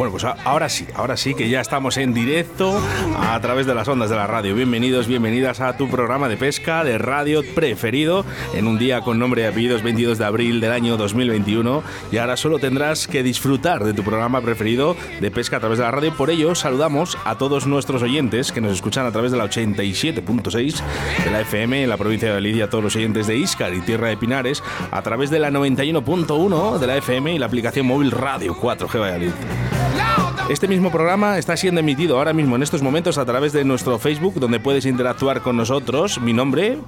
[0.00, 2.80] Bueno, pues ahora sí, ahora sí que ya estamos en directo
[3.18, 4.54] a través de las ondas de la radio.
[4.54, 9.42] Bienvenidos, bienvenidas a tu programa de pesca de radio preferido en un día con nombre
[9.42, 11.82] y apellidos 22 de abril del año 2021.
[12.12, 15.84] Y ahora solo tendrás que disfrutar de tu programa preferido de pesca a través de
[15.84, 16.16] la radio.
[16.16, 20.80] Por ello, saludamos a todos nuestros oyentes que nos escuchan a través de la 87.6
[21.24, 24.08] de la FM en la provincia de Valencia, todos los oyentes de Iscar y Tierra
[24.08, 28.56] de Pinares, a través de la 91.1 de la FM y la aplicación móvil Radio
[28.56, 29.89] 4G Valladolid.
[30.50, 34.00] Este mismo programa está siendo emitido ahora mismo en estos momentos a través de nuestro
[34.00, 36.20] Facebook, donde puedes interactuar con nosotros.
[36.20, 36.78] Mi nombre,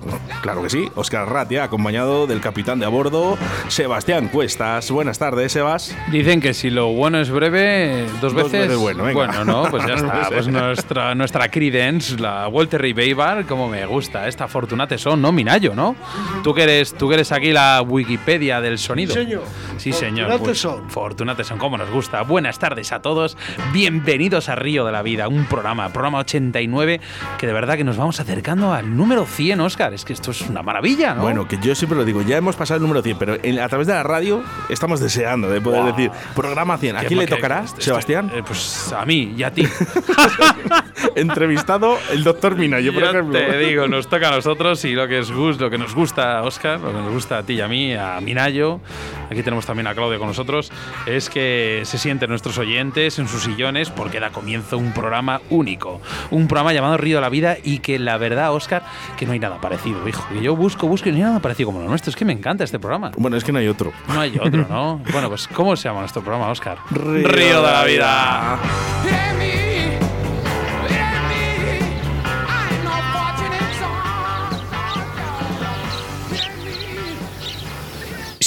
[0.43, 3.39] claro que sí, Oscar Ratia, acompañado del capitán de a bordo,
[3.69, 4.91] Sebastián Cuestas.
[4.91, 5.97] Buenas tardes, Sebas.
[6.11, 8.63] Dicen que si lo bueno es breve, dos Dos veces.
[8.69, 9.45] veces bueno, venga.
[9.45, 10.29] no, pues ya está.
[10.29, 14.27] Pues nuestra, nuestra credence, la Walter y Beibar, como me gusta.
[14.27, 15.31] Esta Fortunate son, ¿no?
[15.31, 15.95] Minayo, ¿no?
[16.43, 19.15] Tú que eres, tú que eres aquí la Wikipedia del sonido.
[19.15, 19.43] Sí, señor.
[19.77, 20.27] Sí, señor.
[20.27, 20.91] Fortunate Pues, son.
[20.91, 22.23] Fortunate son, como nos gusta.
[22.23, 23.37] Buenas tardes a todos.
[23.73, 27.01] Bienvenidos a Río de la Vida, un programa, programa 89,
[27.39, 29.95] que de verdad que nos vamos acercando al número 100, Oscar.
[29.95, 31.23] Es que esto es una maravilla, ¿no?
[31.23, 33.69] Bueno, que yo siempre lo digo, ya hemos pasado el número 100, pero en- a
[33.69, 36.97] través de la radio estamos deseando de poder decir, programa 100.
[36.97, 38.31] ¿A quién le tocará, esto- Sebastián?
[38.35, 39.67] eh, pues a mí y a ti.
[41.15, 43.39] Entrevistado el doctor Minayo, por Yo ejemplo.
[43.39, 46.81] te digo, nos toca a nosotros y lo que, es lo que nos gusta Oscar,
[46.81, 48.81] lo que nos gusta a ti y a mí, a Minayo,
[49.33, 50.71] aquí tenemos también a Claudia con nosotros,
[51.07, 56.01] es que se sienten nuestros oyentes en sus sillones porque da comienzo un programa único,
[56.31, 58.85] un programa llamado Río de la Vida y que la verdad, Oscar,
[59.17, 60.25] que no hay nada parecido, hijo.
[60.33, 62.11] Que yo busco, busco y no hay nada parecido como lo nuestro.
[62.11, 63.13] Es que me encanta este programa.
[63.17, 63.93] Bueno, es que no hay otro.
[64.09, 65.01] No hay otro, ¿no?
[65.13, 66.79] bueno, pues ¿cómo se llama nuestro programa, Oscar?
[66.91, 68.59] Río de la Vida.
[69.43, 69.62] It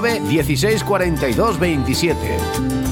[0.00, 2.89] 16 42 27.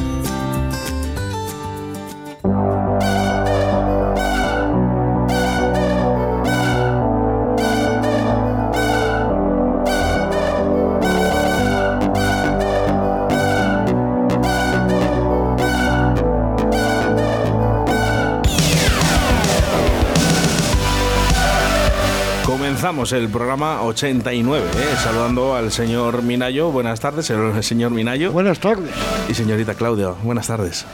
[23.09, 24.97] Comenzamos el programa 89, ¿eh?
[25.03, 26.71] saludando al señor Minayo.
[26.71, 28.33] Buenas tardes, el señor Minayo.
[28.33, 28.91] Buenas tardes.
[29.31, 30.85] Y señorita Claudia, buenas tardes.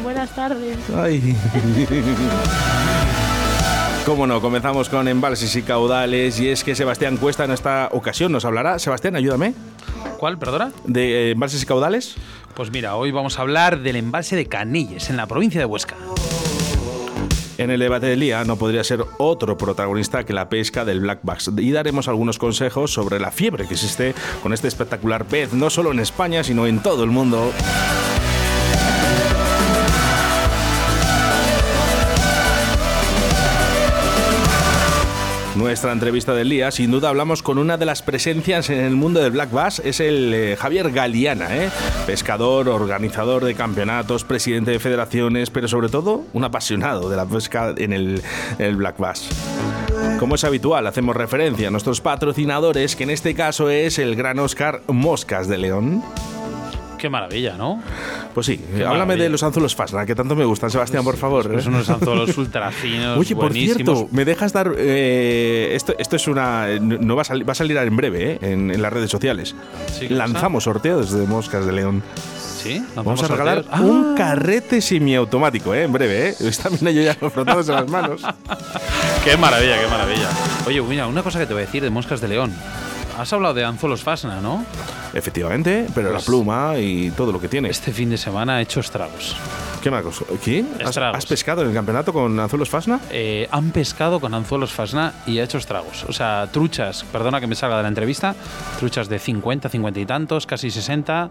[0.00, 0.78] Buenas tardes.
[0.94, 1.20] Ay.
[4.06, 8.30] Cómo no, comenzamos con embalses y caudales y es que Sebastián Cuesta en esta ocasión
[8.30, 8.78] nos hablará.
[8.78, 9.54] Sebastián, ayúdame.
[10.18, 10.70] ¿Cuál, perdona?
[10.84, 12.14] De eh, embalses y caudales.
[12.54, 15.96] Pues mira, hoy vamos a hablar del embalse de Canilles, en la provincia de Huesca.
[17.58, 21.20] En el debate del día no podría ser otro protagonista que la pesca del black
[21.22, 25.70] bass y daremos algunos consejos sobre la fiebre que existe con este espectacular pez, no
[25.70, 27.52] solo en España, sino en todo el mundo.
[35.56, 39.22] Nuestra entrevista del día, sin duda hablamos con una de las presencias en el mundo
[39.22, 41.70] del Black Bass, es el eh, Javier Galiana, ¿eh?
[42.04, 47.74] pescador, organizador de campeonatos, presidente de federaciones, pero sobre todo un apasionado de la pesca
[47.74, 48.22] en el,
[48.58, 49.30] el Black Bass.
[50.18, 54.38] Como es habitual, hacemos referencia a nuestros patrocinadores, que en este caso es el Gran
[54.38, 56.02] Oscar Moscas de León.
[57.06, 57.80] Qué maravilla, ¿no?
[58.34, 59.22] Pues sí, Qué háblame maravilla.
[59.24, 61.48] de los anzuelos Fasna, que tanto me gustan, Sebastián, por favor.
[61.52, 61.68] Pues ¿eh?
[61.68, 64.72] unos anzuelos ultra finos, Oye, por cierto, me dejas dar.
[64.76, 66.66] eh, esto, esto es una.
[66.80, 68.38] No va a, salir, va a salir en breve, ¿eh?
[68.40, 69.54] en, en las redes sociales.
[69.96, 72.02] Sí, ¿qué Lanzamos sorteos de moscas de león.
[72.60, 72.84] ¿Sí?
[72.96, 73.80] Vamos a regalar sorteos.
[73.80, 75.84] un Ah, carrete semiautomático, ¿eh?
[75.84, 76.30] en breve.
[76.30, 76.34] ¿eh?
[76.40, 78.22] Está mira yo ya frotándose las manos.
[79.24, 80.28] ¡Qué maravilla, qué maravilla!
[80.66, 82.52] Oye, mira, una cosa que te voy a decir de moscas de león.
[83.18, 84.64] Has hablado de anzuelos Fasna, ¿no?
[85.14, 87.68] Efectivamente, pero la Pues- pluma y todo lo que tiene.
[87.70, 89.36] Este fin de semana ha hecho estragos.
[89.82, 90.02] ¿Qué más?
[90.42, 90.68] ¿Quién?
[90.84, 92.98] ¿Has, has pescado en el campeonato con anzuelos Fasna?
[93.10, 96.04] Eh, han pescado con anzuelos Fasna y ha hecho estragos.
[96.08, 98.34] O sea, truchas, perdona que me salga de la entrevista,
[98.80, 101.30] truchas de 50, 50 y tantos, casi 60,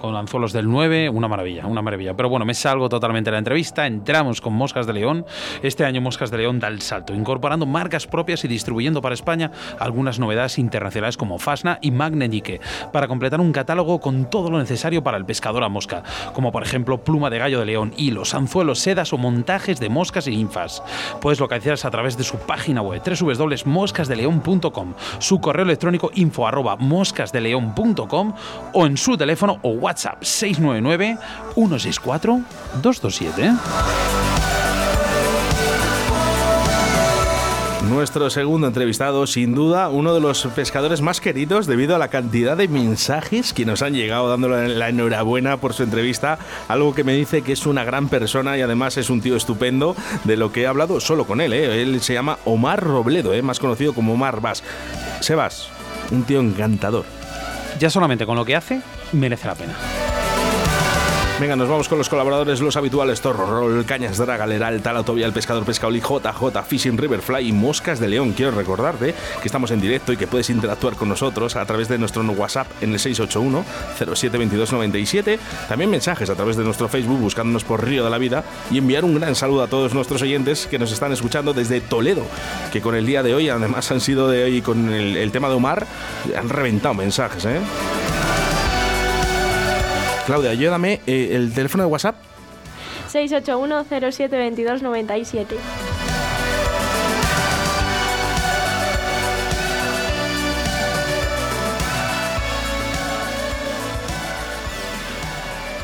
[0.00, 2.14] con anzuelos del 9, una maravilla, una maravilla.
[2.14, 5.26] Pero bueno, me salgo totalmente de la entrevista, entramos con Moscas de León.
[5.64, 9.50] Este año Moscas de León da el salto, incorporando marcas propias y distribuyendo para España
[9.80, 12.60] algunas novedades internacionales como Fasna y Magnetique,
[12.92, 16.02] para completar un catálogo con todo lo necesario para el pescador a mosca,
[16.32, 20.26] como por ejemplo pluma de gallo de león, hilos, anzuelos, sedas o montajes de moscas
[20.26, 20.82] y ninfas.
[21.20, 26.76] Puedes localizarlas a través de su página web www.moscasdeleon.com, su correo electrónico info arroba
[28.72, 31.18] o en su teléfono o WhatsApp 699
[31.54, 32.40] 164
[32.82, 34.65] 227.
[37.88, 42.56] Nuestro segundo entrevistado, sin duda, uno de los pescadores más queridos debido a la cantidad
[42.56, 46.38] de mensajes que nos han llegado dándole la enhorabuena por su entrevista.
[46.66, 49.94] Algo que me dice que es una gran persona y además es un tío estupendo
[50.24, 51.52] de lo que he hablado solo con él.
[51.52, 51.82] ¿eh?
[51.82, 53.42] Él se llama Omar Robledo, ¿eh?
[53.42, 54.64] más conocido como Omar Vas.
[55.20, 55.68] Sebas,
[56.10, 57.04] un tío encantador.
[57.78, 58.80] Ya solamente con lo que hace,
[59.12, 59.74] merece la pena.
[61.38, 65.26] Venga, nos vamos con los colaboradores, los habituales Torro Roll, Cañas Draga, Leral, Tal Autovía,
[65.26, 68.32] El Pescador Pescaoli, JJ, Fishing Riverfly y Moscas de León.
[68.32, 71.98] Quiero recordarte que estamos en directo y que puedes interactuar con nosotros a través de
[71.98, 75.38] nuestro WhatsApp en el 681-072297.
[75.68, 79.04] También mensajes a través de nuestro Facebook buscándonos por Río de la Vida y enviar
[79.04, 82.22] un gran saludo a todos nuestros oyentes que nos están escuchando desde Toledo,
[82.72, 85.50] que con el día de hoy, además han sido de hoy con el, el tema
[85.50, 85.86] de Omar,
[86.34, 87.60] han reventado mensajes, ¿eh?
[90.26, 92.16] Claudia, ayúdame, eh, el teléfono de WhatsApp
[93.12, 95.56] 681-072297.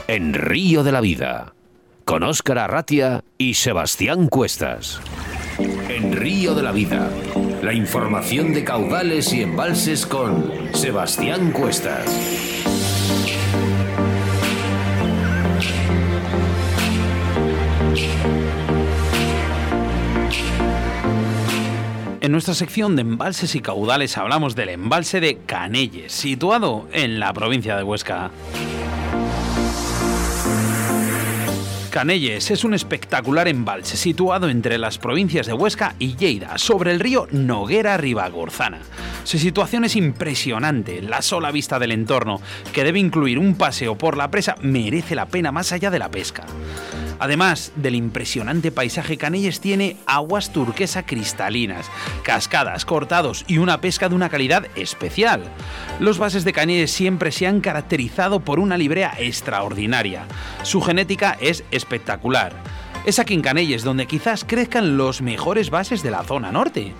[0.08, 1.54] En Río de la Vida,
[2.04, 5.00] con Óscar Arratia y Sebastián Cuestas.
[5.88, 7.08] En Río de la Vida,
[7.62, 12.04] la información de caudales y embalses con Sebastián Cuestas.
[22.22, 27.32] En nuestra sección de embalses y caudales hablamos del embalse de Canelles, situado en la
[27.32, 28.30] provincia de Huesca.
[31.92, 37.00] Canelles es un espectacular embalse situado entre las provincias de Huesca y Lleida, sobre el
[37.00, 38.78] río Noguera Ribagorzana.
[39.24, 42.40] Su situación es impresionante, la sola vista del entorno,
[42.72, 46.10] que debe incluir un paseo por la presa, merece la pena más allá de la
[46.10, 46.46] pesca.
[47.22, 51.88] Además del impresionante paisaje, Canelles tiene aguas turquesa cristalinas,
[52.24, 55.44] cascadas, cortados y una pesca de una calidad especial.
[56.00, 60.24] Los bases de Canelles siempre se han caracterizado por una librea extraordinaria.
[60.64, 61.62] Su genética es.
[63.04, 66.92] Es aquí en Canelles donde quizás crezcan los mejores bases de la zona norte.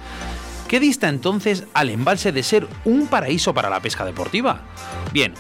[0.72, 4.62] ¿Qué dista entonces al embalse de ser un paraíso para la pesca deportiva?
[5.12, 5.34] Bien,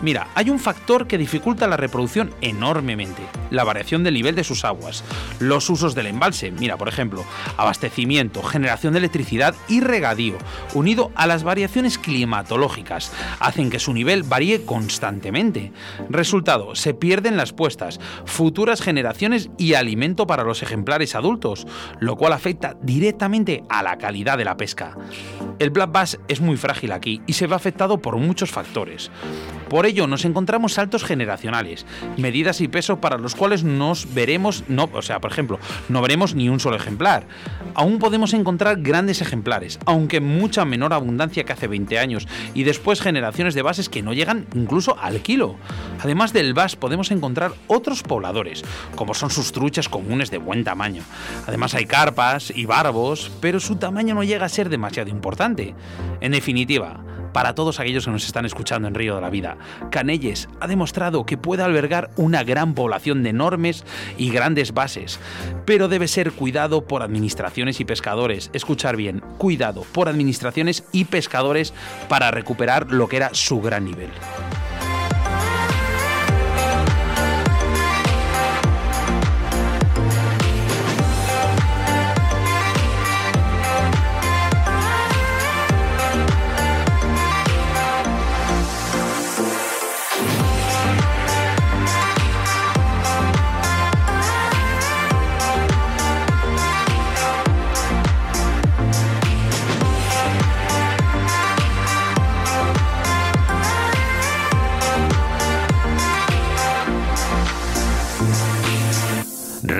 [0.00, 4.64] mira, hay un factor que dificulta la reproducción enormemente, la variación del nivel de sus
[4.64, 5.04] aguas,
[5.40, 7.26] los usos del embalse, mira, por ejemplo,
[7.58, 10.38] abastecimiento, generación de electricidad y regadío,
[10.72, 15.70] unido a las variaciones climatológicas, hacen que su nivel varíe constantemente.
[16.08, 21.66] Resultado, se pierden las puestas, futuras generaciones y alimento para los ejemplares adultos,
[22.00, 24.77] lo cual afecta directamente a la calidad de la pesca.
[25.58, 29.10] El black bass es muy frágil aquí y se ve afectado por muchos factores.
[29.68, 31.84] Por ello nos encontramos saltos generacionales,
[32.16, 35.58] medidas y pesos para los cuales nos veremos, no, o sea, por ejemplo,
[35.88, 37.26] no veremos ni un solo ejemplar.
[37.74, 43.02] Aún podemos encontrar grandes ejemplares, aunque mucha menor abundancia que hace 20 años, y después
[43.02, 45.56] generaciones de bases que no llegan incluso al kilo.
[46.00, 51.02] Además del bass podemos encontrar otros pobladores, como son sus truchas comunes de buen tamaño.
[51.46, 55.74] Además hay carpas y barbos, pero su tamaño no llega a demasiado importante.
[56.20, 59.58] En definitiva, para todos aquellos que nos están escuchando en Río de la Vida,
[59.90, 63.84] Canelles ha demostrado que puede albergar una gran población de enormes
[64.16, 65.20] y grandes bases,
[65.64, 68.50] pero debe ser cuidado por administraciones y pescadores.
[68.52, 71.74] Escuchar bien, cuidado por administraciones y pescadores
[72.08, 74.10] para recuperar lo que era su gran nivel.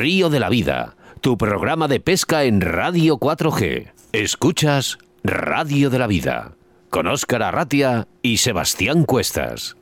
[0.01, 3.91] Río de la Vida, tu programa de pesca en Radio 4G.
[4.13, 6.53] Escuchas Radio de la Vida,
[6.89, 9.77] con Óscar Arratia y Sebastián Cuestas.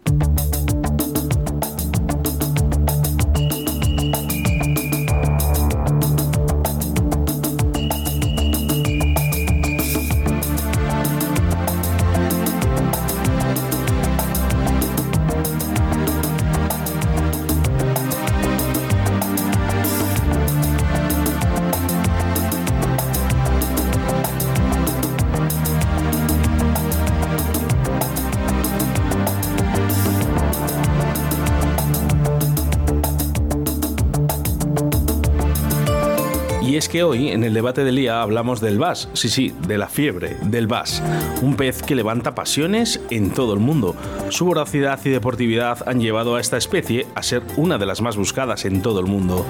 [37.02, 39.08] Hoy, en el debate del día, hablamos del bass.
[39.12, 41.02] Sí, sí, de la fiebre, del bass.
[41.42, 43.96] Un pez que levanta pasiones en todo el mundo.
[44.30, 48.16] Su voracidad y deportividad han llevado a esta especie a ser una de las más
[48.16, 49.44] buscadas en todo el mundo.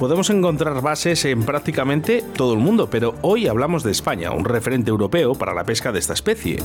[0.00, 4.88] Podemos encontrar bases en prácticamente todo el mundo, pero hoy hablamos de España, un referente
[4.88, 6.56] europeo para la pesca de esta especie.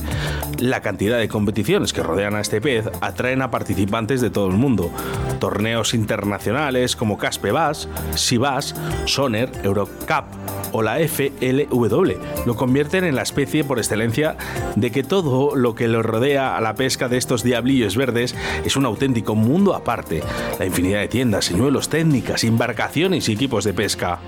[0.58, 4.54] La cantidad de competiciones que rodean a este pez atraen a participantes de todo el
[4.54, 4.90] mundo.
[5.38, 8.74] Torneos internacionales como Caspe Bass, Sibas,
[9.04, 10.24] Soner, Eurocup
[10.72, 12.12] o la FLW
[12.44, 14.36] lo convierten en la especie por excelencia
[14.74, 18.76] de que todo lo que lo rodea a la pesca de estos diablillos verdes es
[18.76, 20.22] un auténtico mundo aparte.
[20.58, 24.20] La infinidad de tiendas, señuelos, técnicas, embarcaciones y equipos de pesca.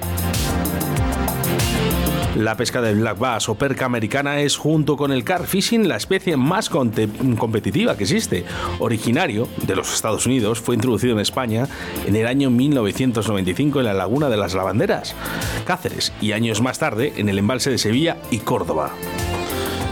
[2.36, 5.96] La pesca del black bass o perca americana es, junto con el car fishing, la
[5.96, 8.44] especie más competitiva que existe.
[8.78, 11.66] Originario de los Estados Unidos, fue introducido en España
[12.06, 15.16] en el año 1995 en la Laguna de las Lavanderas,
[15.66, 18.92] Cáceres, y años más tarde en el embalse de Sevilla y Córdoba.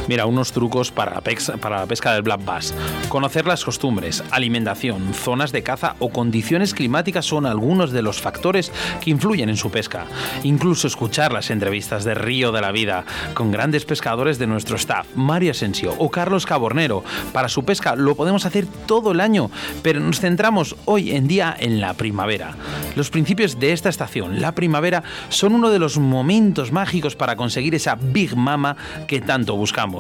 [0.08, 2.74] Mira, unos trucos para la, pesca, del black bass.
[3.08, 8.70] Conocer las costumbres, alimentación, zonas de caza o condiciones climáticas son algunos de los factores
[9.00, 10.06] que influyen en su pesca.
[10.44, 15.06] Incluso escuchar las entrevistas de Río de la Vida con grandes pescadores de nuestro staff,
[15.16, 17.02] Mario Asensio o Carlos Cabornero.
[17.32, 19.50] Para su pesca lo podemos hacer todo el año,
[19.82, 22.54] pero nos centramos hoy en día en la primavera.
[22.94, 27.74] Los principios de esta estación, la primavera, son uno de los momentos mágicos para conseguir
[27.74, 28.76] esa Big Mama
[29.08, 29.95] que tanto buscamos.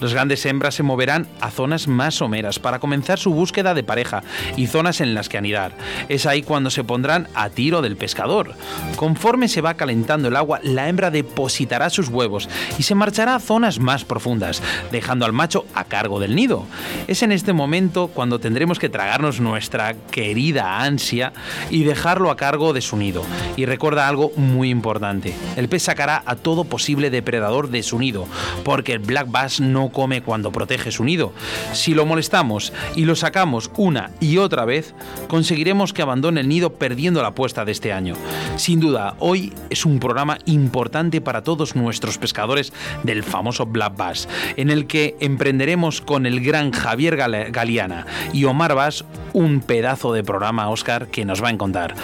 [0.00, 4.22] Las grandes hembras se moverán a zonas más someras para comenzar su búsqueda de pareja
[4.56, 5.72] y zonas en las que anidar.
[6.08, 8.54] Es ahí cuando se pondrán a tiro del pescador.
[8.96, 13.40] Conforme se va calentando el agua, la hembra depositará sus huevos y se marchará a
[13.40, 16.66] zonas más profundas, dejando al macho a cargo del nido.
[17.06, 21.32] Es en este momento cuando tendremos que tragarnos nuestra querida ansia
[21.70, 23.24] y dejarlo a cargo de su nido.
[23.56, 28.26] Y recuerda algo muy importante, el pez sacará a todo posible depredador de su nido,
[28.64, 31.32] porque el black bass no come cuando protege su nido.
[31.72, 34.94] Si lo molestamos y lo sacamos una y otra vez,
[35.28, 38.14] conseguiremos que abandone el nido perdiendo la apuesta de este año.
[38.56, 42.72] Sin duda, hoy es un programa importante para todos nuestros pescadores
[43.02, 48.44] del famoso black bass, en el que emprenderemos con el gran Javier Gale- Galeana y
[48.44, 51.94] Omar Bass un pedazo de programa, Oscar, que nos va a encontrar.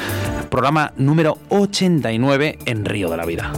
[0.51, 3.53] Programa número 89 en Río de la Vida.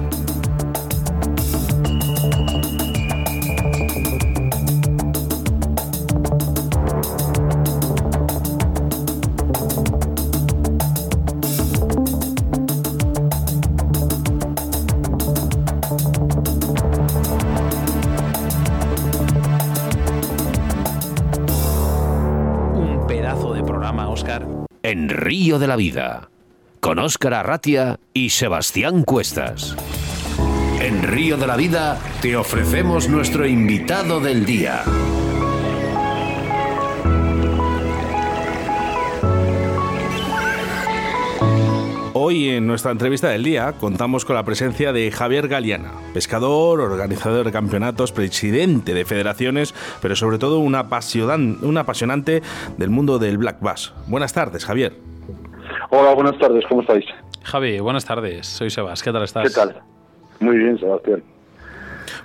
[25.58, 26.30] De la Vida,
[26.78, 29.74] con Óscar Arratia y Sebastián Cuestas.
[30.80, 34.84] En Río de la Vida te ofrecemos nuestro invitado del día.
[42.12, 47.44] Hoy en nuestra entrevista del día contamos con la presencia de Javier Galeana, pescador, organizador
[47.44, 52.42] de campeonatos, presidente de federaciones, pero sobre todo un apasionante
[52.78, 53.92] del mundo del black bass.
[54.06, 55.10] Buenas tardes, Javier.
[55.90, 57.04] Hola, buenas tardes, ¿cómo estáis?
[57.42, 58.46] Javi, buenas tardes.
[58.46, 59.02] Soy Sebas.
[59.02, 59.48] ¿Qué tal estás?
[59.48, 59.82] ¿Qué tal?
[60.38, 61.22] Muy bien, Sebastián.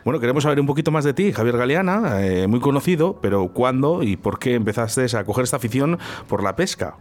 [0.04, 4.04] Bueno, queremos saber un poquito más de ti, Javier Galeana, eh, muy conocido, pero ¿cuándo
[4.04, 5.98] y por qué empezaste a coger esta afición
[6.30, 6.96] por la pesca?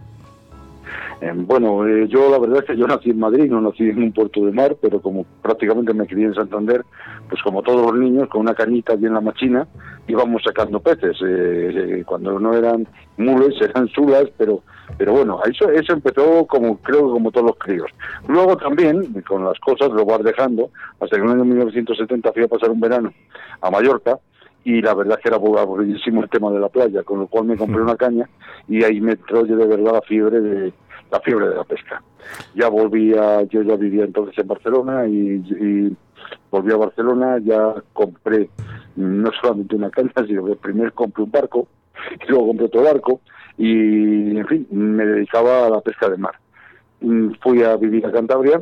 [1.20, 4.02] Eh, bueno, eh, yo la verdad es que yo nací en Madrid, no nací en
[4.02, 6.84] un puerto de mar, pero como prácticamente me crié en Santander,
[7.28, 9.66] pues como todos los niños, con una cañita bien la machina,
[10.08, 11.16] íbamos sacando peces.
[11.22, 14.62] Eh, eh, cuando no eran mules, eran sulas, pero
[14.98, 17.90] pero bueno, eso, eso empezó como creo que como todos los críos.
[18.28, 22.42] Luego también, con las cosas, lo vas dejando, hasta que en el año 1970 fui
[22.44, 23.12] a pasar un verano
[23.60, 24.18] a Mallorca,
[24.64, 27.56] y la verdad que era aburridísimo el tema de la playa, con lo cual me
[27.56, 28.28] compré una caña
[28.66, 30.72] y ahí me entró yo de verdad la fiebre de
[31.10, 32.02] la fiebre de la pesca.
[32.54, 35.96] Ya volvía, yo ya vivía entonces en Barcelona y, y
[36.50, 38.48] volví a Barcelona, ya compré
[38.96, 41.68] no solamente una caña, sino que primero compré un barco,
[42.26, 43.20] y luego compré otro barco
[43.56, 46.34] y, en fin, me dedicaba a la pesca de mar.
[47.00, 48.60] Mm, Fui a vivir a Cantabria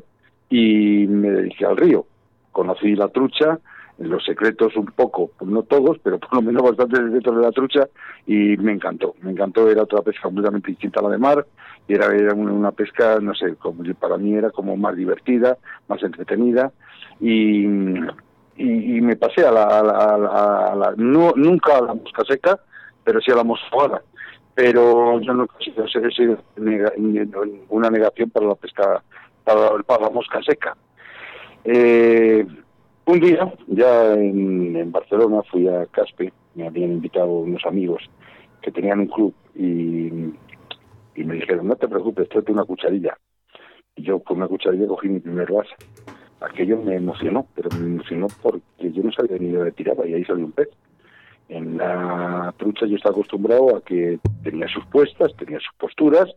[0.50, 2.04] y me dediqué al río.
[2.52, 3.58] Conocí la trucha,
[3.98, 7.52] los secretos un poco, pues no todos, pero por lo menos bastantes secretos de la
[7.52, 7.88] trucha
[8.26, 9.14] y me encantó.
[9.22, 11.46] Me encantó, era otra pesca completamente distinta a la de mar
[11.88, 15.56] y era, era una, pesca, no sé, como, para mí era como más divertida,
[15.88, 16.72] más entretenida
[17.20, 17.64] y,
[18.56, 22.58] y, me pasé a la, a la- a la- no, nunca a la mosca seca,
[23.04, 24.02] pero sí a la mosca
[24.54, 26.92] pero yo no considero ser ese nega-
[27.68, 29.02] una negación para la pesca,
[29.44, 30.76] para, para la mosca seca.
[31.64, 32.46] Eh,
[33.06, 38.02] un día, ya en, en Barcelona, fui a Caspe, me habían invitado unos amigos
[38.60, 40.06] que tenían un club y,
[41.14, 43.16] y me dijeron, no te preocupes, tráete una cucharilla.
[43.96, 45.74] Y yo con una cucharilla cogí mi primer vaso.
[46.40, 50.24] Aquello me emocionó, pero me emocionó porque yo no sabía ni dónde tiraba y ahí
[50.24, 50.68] salió un pez.
[51.48, 56.28] En la trucha yo estaba acostumbrado a que tenía sus puestas, tenía sus posturas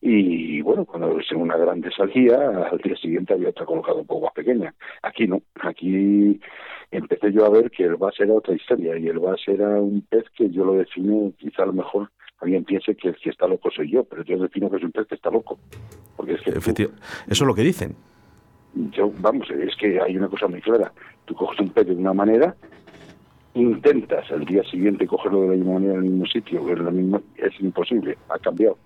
[0.00, 2.36] y bueno, cuando según una grande salía,
[2.70, 4.72] al día siguiente había otra colocada un poco más pequeña.
[5.02, 6.38] Aquí no, aquí
[6.90, 10.02] empecé yo a ver que el vas era otra historia y el vas era un
[10.02, 12.10] pez que yo lo defino, quizá a lo mejor
[12.40, 14.92] alguien piense que el que está loco soy yo, pero yo defino que es un
[14.92, 15.58] pez que está loco.
[16.16, 16.90] Porque es que tú- Eso
[17.28, 17.96] es lo que dicen.
[18.92, 20.92] yo, vamos, es que hay una cosa muy clara.
[21.24, 22.54] Tú coges un pez de una manera,
[23.54, 26.90] intentas al día siguiente cogerlo de la misma manera en el mismo sitio, en la
[26.90, 28.78] misma, es imposible, ha cambiado.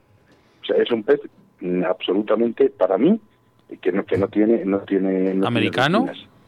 [0.62, 1.20] O sea, es un pez
[1.60, 3.20] mm, absolutamente, para mí,
[3.80, 4.64] que no, que no tiene...
[4.64, 6.06] No tiene no ¿Americano?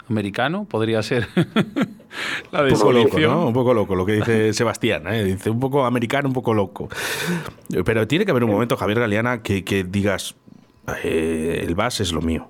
[0.09, 0.65] ¿Americano?
[0.65, 1.27] Podría ser
[2.53, 3.19] la Un poco loco.
[3.19, 3.47] ¿no?
[3.49, 5.07] Un poco loco, lo que dice Sebastián.
[5.07, 5.23] ¿eh?
[5.23, 6.89] Dice un poco americano, un poco loco.
[7.85, 10.35] Pero tiene que haber un momento, Javier Galeana, que, que digas,
[11.05, 12.49] eh, el VAS es lo mío.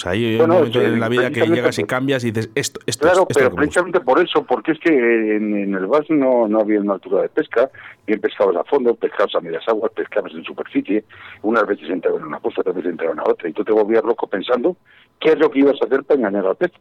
[0.00, 2.30] O sea, hay Bueno, un momento sí, en la vida que llegas y cambias y
[2.30, 5.86] dices, esto, esto Claro, esto pero precisamente por eso, porque es que en, en el
[5.86, 7.70] VAS no, no había una altura de pesca,
[8.06, 11.04] bien pescabas a fondo, pescabas a medias aguas, pescabas en superficie,
[11.42, 14.02] unas veces entraban en una cosa, otras veces entraban a otra, y tú te volvías
[14.02, 14.74] loco pensando
[15.20, 16.72] qué es lo que ibas a hacer para engañar al pez.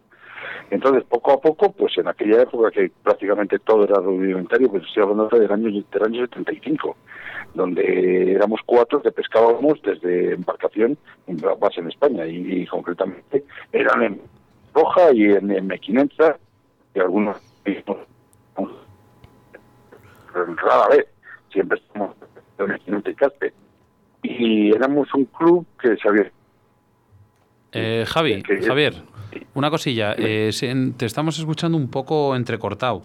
[0.71, 5.03] Entonces, poco a poco, pues en aquella época que prácticamente todo era rudimentario, pues estoy
[5.03, 6.95] hablando del año, del año 75,
[7.55, 14.03] donde éramos cuatro que pescábamos desde embarcación en base en España, y, y concretamente eran
[14.03, 14.21] en
[14.73, 16.37] Roja y en, en Mequinenza,
[16.93, 17.37] y algunos
[20.33, 21.05] rara vez,
[21.51, 22.15] siempre estamos
[22.57, 23.53] en Caspe.
[24.21, 26.31] Y éramos un club que se había
[27.71, 28.93] Eh, Javi, Javier,
[29.53, 30.15] una cosilla.
[30.17, 30.51] eh,
[30.97, 33.03] te estamos escuchando un poco entrecortado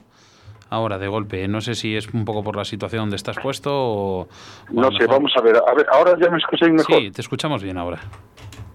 [0.70, 1.46] ahora, de golpe.
[1.48, 4.28] No sé si es un poco por la situación donde estás puesto o...
[4.72, 6.96] No sé, mejor- vamos a ver, a ver, ahora ya me escucháis mejor.
[7.00, 8.00] Sí, te escuchamos bien ahora.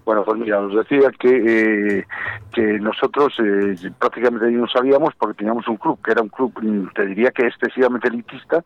[0.06, 2.04] Bueno, pues mira, os decía que, eh,
[2.52, 6.88] que nosotros eh, prácticamente no sabíamos porque teníamos un club, que era un club, mm,
[6.94, 8.64] te diría que excesivamente elitista,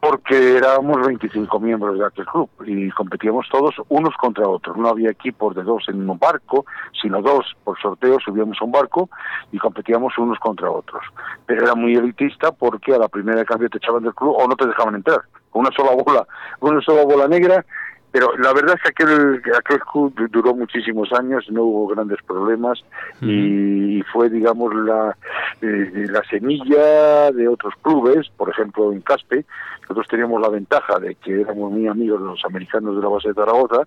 [0.00, 4.76] porque éramos 25 miembros de aquel club y competíamos todos unos contra otros.
[4.76, 6.64] No había equipos de dos en un barco,
[7.00, 9.10] sino dos por sorteo subíamos a un barco
[9.50, 11.02] y competíamos unos contra otros.
[11.46, 14.46] Pero era muy elitista porque a la primera de cambio te echaban del club o
[14.46, 15.22] no te dejaban entrar.
[15.52, 16.26] Una sola bola,
[16.60, 17.64] una sola bola negra
[18.10, 22.18] pero la verdad es que aquel, que aquel club duró muchísimos años, no hubo grandes
[22.22, 22.82] problemas
[23.20, 25.16] y fue, digamos, la,
[25.60, 29.44] eh, la semilla de otros clubes, por ejemplo en Caspe,
[29.82, 33.28] nosotros teníamos la ventaja de que éramos muy amigos de los americanos de la base
[33.28, 33.82] de Zaragoza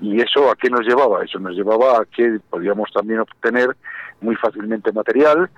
[0.00, 1.22] y eso a qué nos llevaba?
[1.22, 3.76] Eso nos llevaba a que podíamos también obtener
[4.20, 5.50] muy fácilmente material,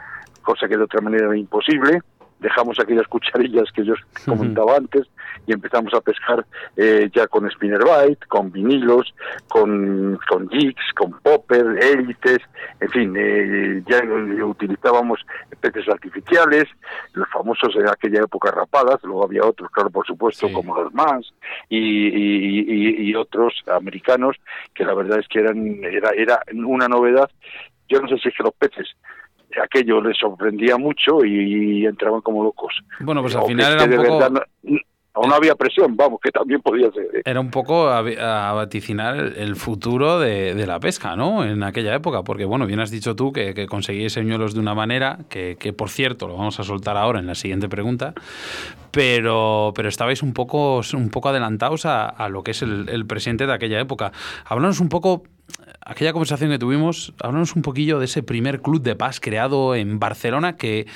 [0.43, 2.01] cosa que de otra manera era imposible,
[2.42, 3.94] dejamos aquellas cucharillas que yo
[4.26, 5.07] comentaba antes
[5.46, 6.44] y empezamos a pescar
[6.76, 9.14] eh, ya con spinnerbait, con vinilos,
[9.48, 12.38] con, con jigs, con popper, hélices,
[12.81, 14.02] en fin, eh, ya
[14.44, 15.20] utilizábamos
[15.61, 16.64] peces artificiales,
[17.14, 20.52] los famosos en aquella época rapadas, luego había otros, claro, por supuesto, Sí.
[20.52, 21.33] como los más
[21.68, 24.37] y, y, y- y otros americanos
[24.74, 27.31] que la verdad es que eran era, era una novedad.
[27.88, 28.88] Yo no sé si es que los peces
[29.61, 32.73] aquello les sorprendía mucho y, entraban como locos.
[33.01, 34.19] Bueno, pues al final era un poco...
[34.19, 34.43] verdad
[35.15, 37.05] no, no había presión, vamos, que también podía ser.
[37.15, 37.23] ¿eh?
[37.25, 41.45] Era un poco a, a vaticinar el, el futuro de, de la pesca, ¿no?
[41.45, 44.75] En aquella época, porque bueno, bien has dicho tú que, que conseguíais señuelos de una
[44.75, 48.15] manera, que, que, por cierto lo vamos a soltar ahora en la siguiente pregunta,
[48.91, 53.07] pero, pero estabais un poco, un poco adelantados a, a lo que es el, el
[53.07, 54.12] presente de aquella época.
[54.47, 55.25] Háblanos un poco,
[55.81, 59.99] aquella conversación que tuvimos, háblanos un poquillo de ese primer club de paz creado en
[59.99, 60.87] Barcelona que,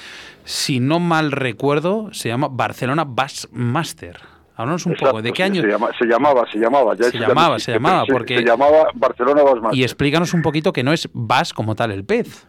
[0.45, 4.19] si no mal recuerdo, se llama Barcelona Bass Master.
[4.57, 5.23] Háblanos un Exacto, poco.
[5.23, 5.61] ¿De qué año?
[5.63, 6.95] Se, llama- se llamaba, se llamaba.
[6.97, 9.77] ya Se llamaba, se llamaba, pero porque- Se llamaba Barcelona Basmate.
[9.77, 12.47] Y explícanos un poquito que no es Bas como tal el pez.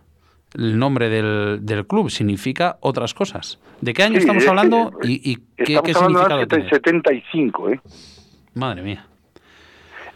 [0.54, 3.60] El nombre del, del club significa otras cosas.
[3.82, 6.70] ¿De qué año Sí, estamos hablando y, y qué, Estamos qué hablando significado del tiene?
[6.70, 7.82] 75, ¿eh?
[8.54, 9.06] Madre mía.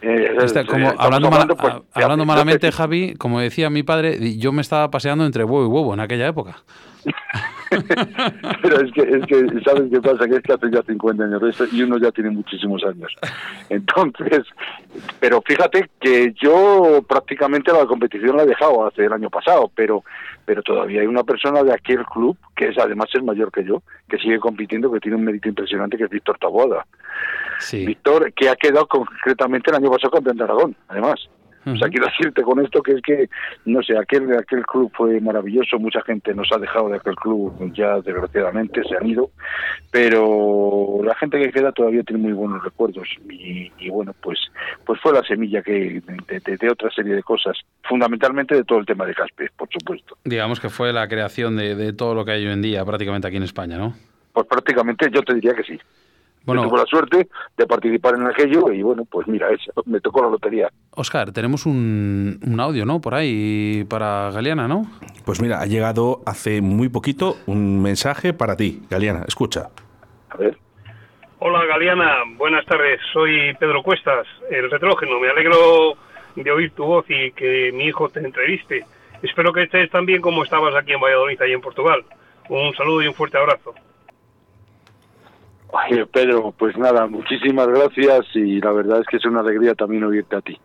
[0.02, 4.62] Eh, Está eh, como hablando, pues, hablando malamente, Javi, como decía mi padre, yo me
[4.62, 6.64] estaba paseando entre huevo y huevo en aquella época.
[8.62, 10.28] Pero es que, es que, ¿sabes qué pasa?
[10.28, 13.14] Que es que hace ya 50 años de esto y uno ya tiene muchísimos años.
[13.70, 14.42] Entonces,
[15.20, 20.04] pero fíjate que yo prácticamente la competición la he dejado hace el año pasado, pero
[20.46, 23.82] pero todavía hay una persona de aquel club, que es además es mayor que yo,
[24.10, 26.86] que sigue compitiendo, que tiene un mérito impresionante, que es Víctor Taboada.
[27.60, 27.86] Sí.
[27.86, 31.30] Víctor, que ha quedado concretamente el año pasado campeón de Aragón, además.
[31.66, 33.30] O sea, quiero decirte con esto que es que,
[33.66, 37.54] no sé, aquel, aquel club fue maravilloso, mucha gente nos ha dejado de aquel club,
[37.74, 39.30] ya desgraciadamente se han ido,
[40.02, 44.40] pero la gente que queda todavía tiene muy buenos recuerdos y, y bueno, pues
[44.86, 48.80] pues fue la semilla que de, de- de otra serie de cosas, fundamentalmente de todo
[48.80, 50.18] el tema de Caspe, por supuesto.
[50.24, 53.28] Digamos que fue la creación de, de todo lo que hay hoy en día prácticamente
[53.28, 53.94] aquí en España, ¿no?
[54.34, 55.80] Pues prácticamente yo te diría que sí.
[56.44, 60.00] Bueno, Yo tuve la suerte de participar en aquello y bueno, pues mira, eso, me
[60.00, 60.70] tocó la lotería.
[60.96, 63.00] Oscar, tenemos un, un audio, ¿no?
[63.00, 64.84] Por ahí para Galeana, ¿no?
[65.26, 69.24] Pues mira, ha llegado hace muy poquito un mensaje para ti, Galeana.
[69.28, 69.70] Escucha.
[70.30, 70.58] A ver.
[71.40, 73.00] Hola Galeana, buenas tardes.
[73.14, 75.20] Soy Pedro Cuestas, el retrógeno.
[75.20, 75.96] Me alegro
[76.36, 78.86] de oír tu voz y que mi hijo te entreviste.
[79.22, 82.04] Espero que estés tan bien como estabas aquí en Valladolid y en Portugal.
[82.50, 83.74] Un saludo y un fuerte abrazo.
[86.12, 90.36] Pedro, pues nada, muchísimas gracias y la verdad es que es una alegría también oírte
[90.36, 90.58] a ti.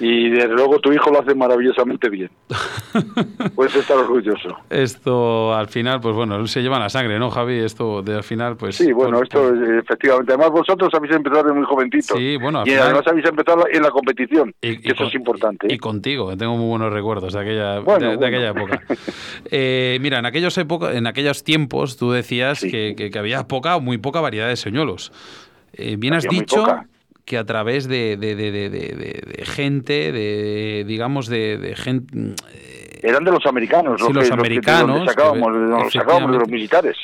[0.00, 2.30] Y desde luego tu hijo lo hace maravillosamente bien.
[3.54, 4.56] Puedes estar orgulloso.
[4.70, 7.58] Esto al final, pues bueno, se lleva la sangre, ¿no, Javi?
[7.58, 8.76] Esto de al final, pues.
[8.76, 10.32] Sí, bueno, por- esto por- efectivamente.
[10.32, 12.16] Además vosotros habéis empezado de muy jovencito.
[12.16, 14.54] Sí, bueno, al y final- además habéis empezado en la competición.
[14.60, 15.72] Y- que y eso con- es importante.
[15.72, 18.80] Y contigo, que tengo muy buenos recuerdos de aquella, Bueno, de, aquella época.
[19.50, 22.70] Eh, mira, en aquellos época, en aquellos tiempos tú decías Sí.
[22.70, 25.12] que, que- que había poca o muy poca variedad de señuelos.
[25.72, 26.64] Eh, bien has dicho.
[27.24, 32.34] Que a través de, de- de- de- gente, de digamos de, de gente
[33.02, 34.00] Eran de los americanos.
[34.06, 36.96] Sí, los que- americanos, donde sacábamos, que- sacábamos de los militares.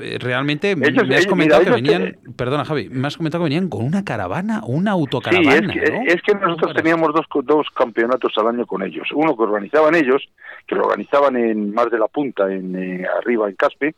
[0.00, 3.44] Eh, Realmente Ellos- me has ellos- comentado mira, que venían, perdona Javi, me has comentado
[3.44, 6.02] que venían con una caravana, una Sí, autocaravana, es que, ¿no?
[6.06, 9.06] es que ¿Cómo nosotros teníamos dos, dos campeonatos al año con ellos.
[9.14, 10.28] Uno que organizaban ellos,
[10.66, 13.94] que lo organizaban en Mar de la Punta, en eh, arriba en Caspe,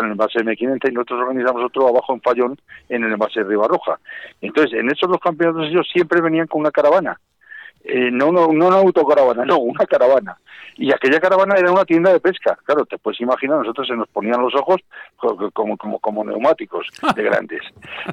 [0.00, 3.48] en el envase M500, y nosotros organizamos otro abajo en Fallón, en el envase de
[3.48, 3.98] Ribarroja.
[4.40, 7.18] Entonces, en esos dos campeonatos ellos siempre venían con una caravana.
[7.86, 10.38] Eh, no, no, no una autocaravana, no, una caravana.
[10.76, 12.58] Y aquella caravana era una tienda de pesca.
[12.64, 14.80] Claro, te puedes imaginar, nosotros se nos ponían los ojos
[15.16, 17.60] co- como, como, como neumáticos de grandes.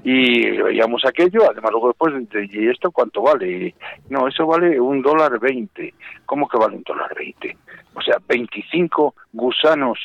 [0.03, 3.73] Y veíamos aquello, además luego después, de- ¿y esto cuánto vale?
[4.09, 5.93] No, eso vale un dólar veinte.
[6.25, 7.55] ¿Cómo que vale un dólar veinte?
[7.93, 9.97] O sea, 25 gusanos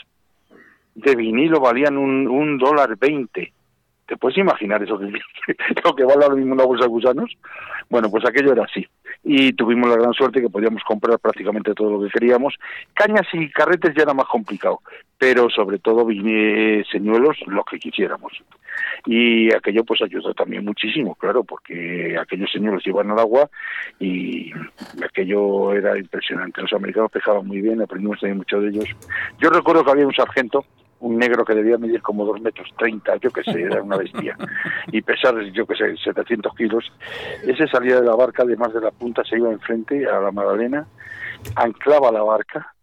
[0.96, 3.52] de vinilo valían un, un dólar veinte.
[4.06, 5.06] ¿Te puedes imaginar eso que,
[5.84, 7.36] lo que vale ahora mismo una bolsa de gusanos?
[7.88, 8.86] Bueno, pues aquello era así.
[9.22, 12.54] Y tuvimos la gran suerte que podíamos comprar prácticamente todo lo que queríamos.
[12.94, 14.80] Cañas y carretes ya era más complicado,
[15.18, 16.06] pero sobre todo
[16.90, 18.32] señuelos lo que quisiéramos.
[19.04, 23.50] Y aquello pues ayudó también muchísimo, claro, porque aquellos señuelos iban al agua
[23.98, 24.52] y
[25.04, 26.62] aquello era impresionante.
[26.62, 28.88] Los americanos pescaban muy bien, aprendimos también mucho de ellos.
[29.38, 30.64] Yo recuerdo que había un sargento
[31.00, 34.36] un negro que debía medir como dos metros treinta, yo que sé, era una bestia,
[34.92, 36.92] y pesar, yo que sé, 700 kilos.
[37.42, 40.86] Ese salía de la barca, además de la punta, se iba enfrente a la Magdalena,
[41.54, 42.74] anclaba la barca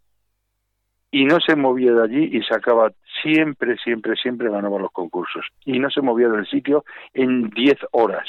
[1.10, 2.90] y no se movía de allí y sacaba
[3.22, 5.46] siempre, siempre, siempre ganaba los concursos.
[5.64, 8.26] Y no se movía del sitio en 10 horas.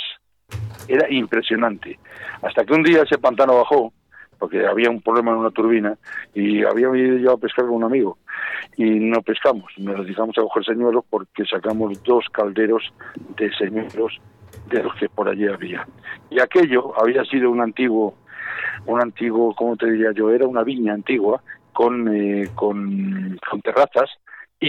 [0.87, 1.97] Era impresionante.
[2.43, 3.91] Hasta que un día ese pantano bajó,
[4.39, 5.97] porque había un problema en una turbina,
[6.33, 8.17] y había ido yo a pescar con un amigo
[8.77, 12.93] y no pescamos, nos dedicamos a coger señuelos porque sacamos dos calderos
[13.37, 14.19] de señuelos
[14.69, 15.87] de los que por allí había.
[16.29, 18.15] Y aquello había sido un antiguo,
[18.85, 20.29] un antiguo, ¿cómo te diría yo?
[20.29, 24.09] Era una viña antigua con, eh, con, con terrazas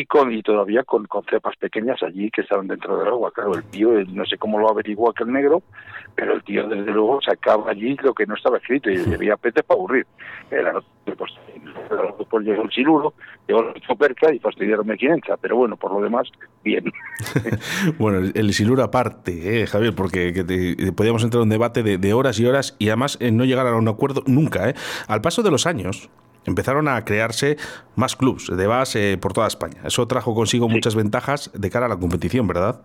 [0.01, 3.31] y con y todavía con, con cepas pequeñas allí que estaban dentro del agua.
[3.33, 5.63] Claro, el tío, no sé cómo lo averiguó aquel negro,
[6.15, 9.63] pero el tío desde luego sacaba allí lo que no estaba escrito y debía peces
[9.65, 10.07] para aburrir.
[10.51, 11.33] Era, pues,
[12.19, 13.15] después llegó el siluro,
[13.49, 16.29] llegó el choperca y fastidiaron quinenza, pero bueno, por lo demás,
[16.65, 16.85] bien.
[17.99, 21.83] Bueno, el, el Silur aparte, eh, Javier, porque que te- podíamos entrar en un debate
[21.83, 24.69] de, de horas y horas y además eh, no llegar a un acuerdo nunca.
[24.71, 24.75] Eh.
[25.09, 26.09] Al paso de los años
[26.47, 27.57] empezaron a crearse
[27.95, 29.83] más clubs de base por toda España.
[29.85, 32.81] Eso trajo consigo muchas ventajas de cara a la competición, ¿verdad?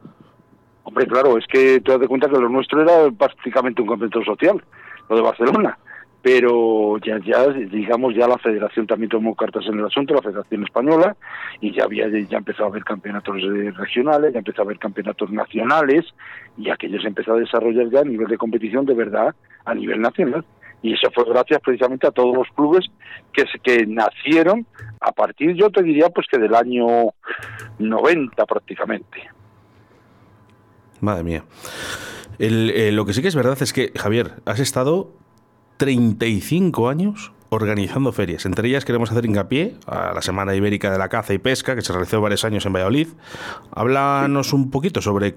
[0.83, 4.63] Hombre, claro, es que te das cuenta que lo nuestro era prácticamente un campeonato social,
[5.09, 5.77] lo de Barcelona.
[6.23, 10.63] Pero ya, ya, digamos, ya la federación también tomó cartas en el asunto, la Federación
[10.63, 11.15] Española,
[11.61, 15.31] y ya había, ya empezó a haber campeonatos eh, regionales, ya empezó a haber campeonatos
[15.31, 16.05] nacionales,
[16.57, 19.33] y aquello se empezó a desarrollar ya a nivel de competición de verdad,
[19.65, 20.45] a nivel nacional.
[20.81, 22.85] Y eso fue gracias precisamente a todos los clubes
[23.33, 24.65] que, que nacieron
[24.99, 26.85] a partir, yo te diría, pues que del año
[27.79, 29.29] 90 prácticamente.
[30.99, 31.43] Madre mía.
[32.37, 35.11] Eh, lo que sí que es verdad es que, Javier, has estado
[35.77, 38.45] 35 años organizando ferias.
[38.45, 41.81] Entre ellas queremos hacer hincapié a la Semana Ibérica de la Caza y Pesca, que
[41.81, 43.07] se realizó varios años en Valladolid.
[43.71, 45.35] Háblanos un poquito sobre,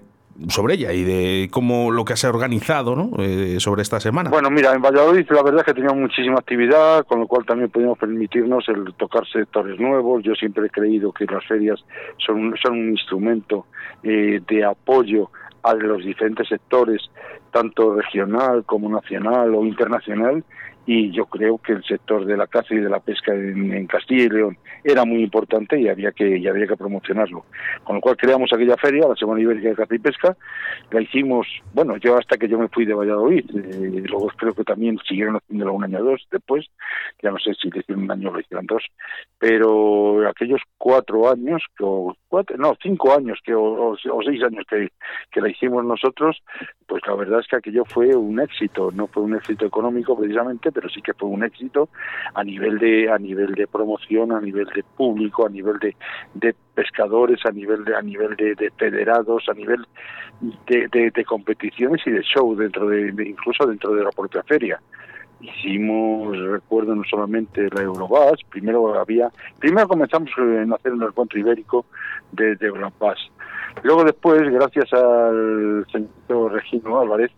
[0.48, 3.10] sobre ella y de cómo lo que se ha organizado ¿no?
[3.18, 4.30] Eh, sobre esta semana.
[4.30, 7.70] Bueno, mira, en Valladolid la verdad es que teníamos muchísima actividad, con lo cual también
[7.70, 10.22] podíamos permitirnos el tocar sectores nuevos.
[10.24, 11.84] Yo siempre he creído que las ferias
[12.24, 13.66] son, un- son un instrumento
[14.02, 15.30] eh, de apoyo
[15.62, 17.00] a los diferentes sectores,
[17.50, 20.44] tanto regional como nacional o internacional,
[20.86, 24.24] y yo creo que el sector de la caza y de la pesca en, Castilla
[24.24, 27.44] y León era muy importante y había que y había que promocionarlo.
[27.84, 30.36] Con lo cual creamos aquella feria, la Semana Ibérica de Caza y Pesca,
[30.90, 34.64] la hicimos, bueno, yo hasta que yo me fui de Valladolid, eh, luego creo que
[34.64, 36.66] también siguieron haciéndolo un año o dos después,
[37.22, 38.82] ya no sé si le hicieron un año o lo hicieron dos,
[39.38, 44.88] pero aquellos cuatro años, o cuatro, no, cinco años que, o- o seis años que,
[45.30, 46.42] que la hicimos nosotros,
[46.86, 50.70] pues la verdad es que aquello fue un éxito, no fue un éxito económico precisamente,
[50.72, 51.88] pero sí que fue un éxito
[52.34, 55.96] a nivel de a nivel de promoción, a nivel de público, a nivel de,
[56.34, 59.86] de pescadores, a nivel de a nivel de, de federados, a nivel
[60.66, 64.42] de, de- de competiciones y de show dentro de, de- incluso dentro de la propia
[64.42, 64.80] feria.
[65.40, 71.84] Hicimos, recuerdo, no solamente la Eurobas, primero había, primero comenzamos en hacer un encuentro ibérico
[72.32, 73.18] de, de Eurobas.
[73.82, 77.30] Luego después, gracias al señor Regino Álvarez,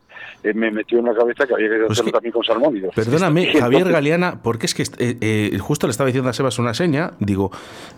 [0.43, 2.95] eh, me metió en la cabeza que había que Pues hacerlo que- también con salmónidos.
[2.95, 6.75] Perdóname, Javier Galeana, porque es que eh, eh, justo le estaba diciendo a Sebas una
[6.75, 7.51] seña, digo,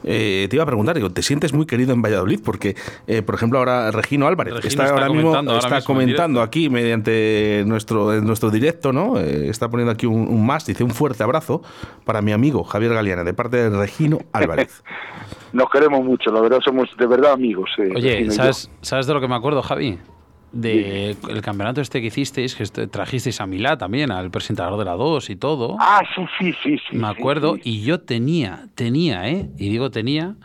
[0.04, 2.40] eh, te iba a preguntar, digo, ¿te sientes muy querido en Valladolid?
[2.44, 2.76] Porque,
[3.06, 5.76] eh, por ejemplo, ahora Regino Álvarez, que Regino está, está ahora mismo, comentando ahora está
[5.76, 9.18] mismo en comentando aquí mediante nuestro, nuestro directo, ¿no?
[9.18, 11.62] Eh, está poniendo aquí un, un más, dice un fuerte abrazo
[12.04, 14.82] para mi amigo Javier Galeana, de parte de Regino Álvarez.
[15.52, 17.70] Nos queremos mucho, la verdad, somos de verdad amigos.
[17.78, 18.30] eh, Oye.
[18.30, 19.98] ¿sabes, ¿sabes de lo que me acuerdo, Javi?
[20.52, 24.92] De el campeonato este que hicisteis, que trajisteis a Milá también, al presentador de la
[24.92, 25.76] 2 y todo.
[25.78, 26.96] Ah, sí, sí, sí, sí.
[26.96, 27.60] me acuerdo, sí.
[27.64, 29.50] y yo tenía, tenía, ¿eh?
[29.58, 30.36] Y digo tenía,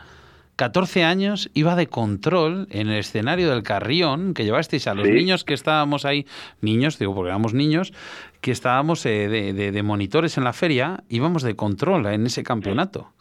[0.57, 5.43] 14 años, iba de control en el escenario del Carrión, que llevasteis a los niños
[5.43, 6.27] que estábamos ahí,
[6.61, 7.93] niños, digo porque éramos niños,
[8.41, 12.43] que estábamos eh, de, de- de monitores en la feria, íbamos de control en ese
[12.43, 13.13] campeonato.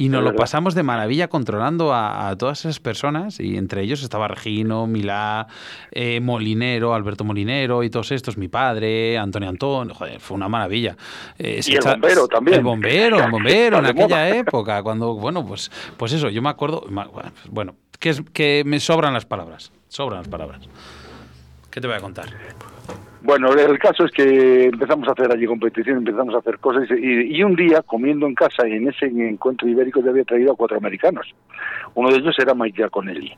[0.00, 4.02] Y nos lo pasamos de maravilla controlando a, a todas esas personas, y entre ellos
[4.02, 5.48] estaba Regino, Milá,
[5.90, 10.96] eh, Molinero, Alberto Molinero y todos estos, mi padre, Antonio Antón, joder, fue una maravilla.
[11.38, 12.58] Eh, Y el echa- bombero también.
[12.58, 16.84] El bombero, el bombero en aquella época, cuando, bueno, pues, pues eso, yo me acuerdo,
[16.90, 17.08] ma-
[17.50, 20.60] bueno, que, es, que me sobran las palabras, sobran las palabras.
[21.70, 22.28] ¿Qué te voy a contar?
[23.22, 27.42] Bueno, el caso es que empezamos a hacer allí competición, empezamos a hacer cosas y,
[27.42, 30.78] un día comiendo en casa y en ese encuentro ibérico yo había traído a cuatro
[30.78, 31.26] americanos.
[31.94, 33.32] Uno de ellos era Mike Giaconelli.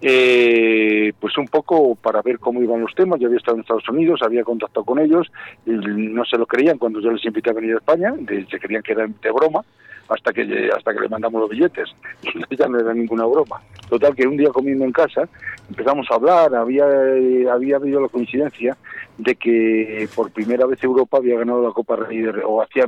[0.00, 3.18] Eh, pues un poco para ver cómo iban los temas.
[3.18, 5.26] Yo había estado en Estados Unidos, había contactado con ellos,
[5.66, 8.14] y no se lo creían cuando yo les invité a venir a España,
[8.50, 9.62] se creían que era de broma,
[10.08, 11.88] hasta que hasta que le mandamos los billetes.
[12.58, 13.60] Ya no era ninguna broma.
[13.88, 15.28] Total que un día comiendo en casa
[15.68, 18.76] empezamos a hablar, había eh, había habido la coincidencia
[19.16, 22.84] de que por primera vez Europa había ganado la Copa Rey de, o hacía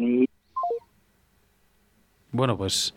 [2.33, 2.95] Bueno, pues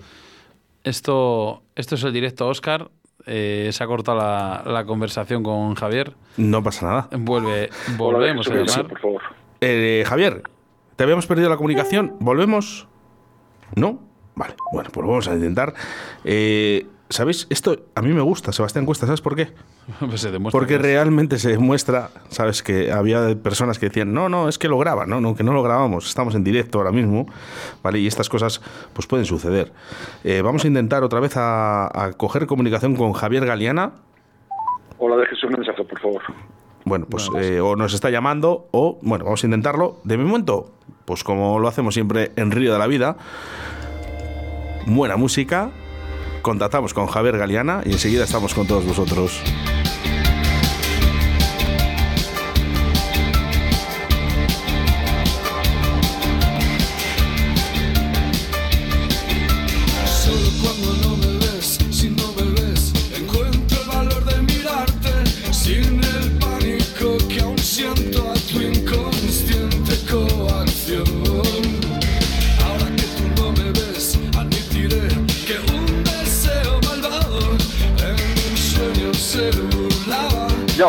[0.83, 2.89] esto, esto es el directo Oscar.
[3.25, 6.13] Eh, se ha cortado la, la conversación con Javier.
[6.37, 7.09] No pasa nada.
[7.17, 8.87] Vuelve, volvemos a llamar.
[8.87, 9.21] por favor.
[9.61, 10.43] Eh, Javier,
[10.95, 12.15] ¿te habíamos perdido la comunicación?
[12.19, 12.87] ¿Volvemos?
[13.75, 14.01] ¿No?
[14.35, 15.73] Vale, bueno, pues vamos a intentar.
[16.23, 17.45] Eh, ¿Sabéis?
[17.51, 19.49] Esto a mí me gusta, Sebastián Cuesta, ¿sabes por qué?
[19.99, 22.63] Pues se demuestra Porque que- realmente se demuestra, ¿sabes?
[22.63, 25.53] Que había personas que decían, no, no, es que lo graban, no, no, que no
[25.53, 27.27] lo grabamos, estamos en directo ahora mismo,
[27.83, 27.99] ¿vale?
[27.99, 28.61] Y estas cosas
[28.93, 29.71] pues pueden suceder.
[30.23, 33.91] Eh, vamos a intentar otra vez a, a coger comunicación con Javier Galeana.
[34.97, 36.21] Hola, déjese un mensaje, por favor.
[36.85, 39.99] Bueno, pues Bueno, eh, o nos está llamando o, bueno, vamos a intentarlo.
[40.03, 40.71] De momento,
[41.05, 43.17] pues como lo hacemos siempre en Río de la Vida,
[44.85, 45.71] buena música,
[46.41, 49.41] contactamos con Javier Galeana y enseguida estamos con todos vosotros.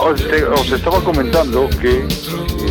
[0.05, 2.07] Os, te- os estaba comentando que eh,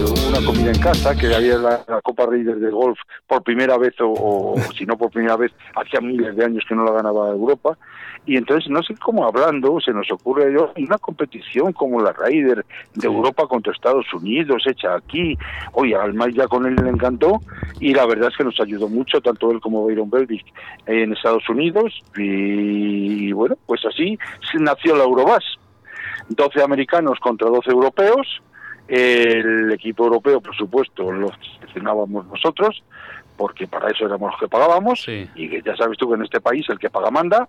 [0.04, 3.78] hubo una comida en casa, que había la, la Copa Reyes de Golf por primera
[3.78, 6.91] vez, o, o si no por primera vez, hacía miles de años que no la
[6.91, 7.78] ganaba Europa.
[8.26, 12.65] Y entonces, no sé cómo hablando, se nos ocurre yo, una competición como la Ryder
[12.96, 15.38] de Europa contra Estados Unidos, hecha aquí.
[15.74, 17.41] Oye, al ya con él le encantó
[17.82, 20.46] y la verdad es que nos ayudó mucho, tanto él como Byron Belvic
[20.86, 22.02] en Estados Unidos.
[22.17, 24.17] Y, bueno, pues así
[24.50, 25.43] se nació la Eurobas.
[26.29, 28.41] 12 americanos contra 12 europeos.
[28.88, 32.83] El equipo europeo, por supuesto, lo seleccionábamos nosotros,
[33.38, 35.01] porque para eso éramos los que pagábamos.
[35.01, 35.27] Sí.
[35.36, 37.47] Y que ya sabes tú que en este país el que paga manda.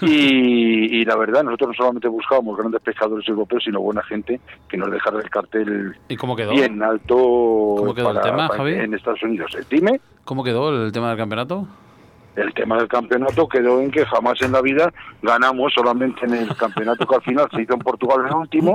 [0.00, 4.76] Y, y la verdad, nosotros no solamente buscábamos grandes pescadores europeos, sino buena gente que
[4.76, 6.52] nos dejara el cartel ¿Y cómo quedó?
[6.52, 8.72] bien alto ¿Cómo quedó el tema, Javi?
[8.72, 9.54] en Estados Unidos.
[9.58, 10.00] Eh, Dime.
[10.24, 11.68] ¿Cómo quedó el tema del campeonato?
[12.36, 14.92] El tema del campeonato quedó en que jamás en la vida
[15.22, 18.74] ganamos, solamente en el campeonato que al final se hizo en Portugal en el último,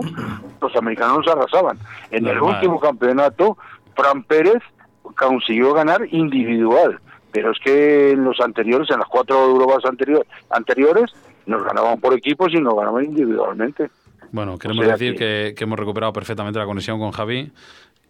[0.62, 1.78] los americanos nos arrasaban.
[2.12, 3.58] En el último campeonato,
[3.96, 4.64] Fran Pérez
[5.18, 7.00] consiguió ganar individual,
[7.32, 11.12] pero es que en los anteriores, en las cuatro Eurobas anterior, anteriores,
[11.46, 13.90] nos ganaban por equipos y nos ganaban individualmente.
[14.32, 17.52] Bueno, queremos sea decir que hemos recuperado perfectamente la conexión con Javi.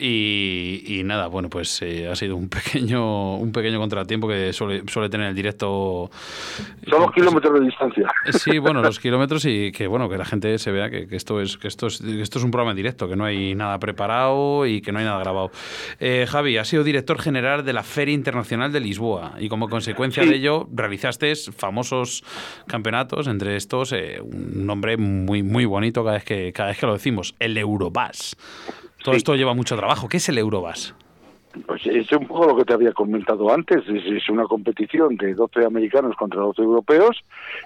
[0.02, 4.84] Y, y nada, bueno, pues eh, ha sido un pequeño un pequeño contratiempo que suele,
[4.88, 6.10] suele tener el directo.
[6.90, 8.10] Son los kilómetros de distancia.
[8.26, 11.18] Eh, Sí, bueno, los kilómetros y que bueno que la gente se vea que, que
[11.18, 13.56] esto es que esto es que esto es un programa en directo, que no hay
[13.56, 15.52] nada preparado y que no hay nada grabado.
[16.00, 20.24] Eh, Javi, has sido director general de la Feria Internacional de Lisboa y como consecuencia
[20.24, 20.30] Sí.
[20.30, 22.24] de ello realizaste famosos
[22.68, 26.86] campeonatos, entre estos eh, un nombre muy muy bonito cada vez que cada vez que
[26.86, 28.38] lo decimos, el Eurobas.
[29.04, 29.18] Todo Sí.
[29.18, 30.08] esto lleva mucho trabajo.
[30.08, 30.96] ¿Qué es el Eurobas?
[31.66, 35.34] Pues es un poco lo que te había comentado antes, es, es una competición de
[35.34, 37.18] 12 americanos contra 12 europeos,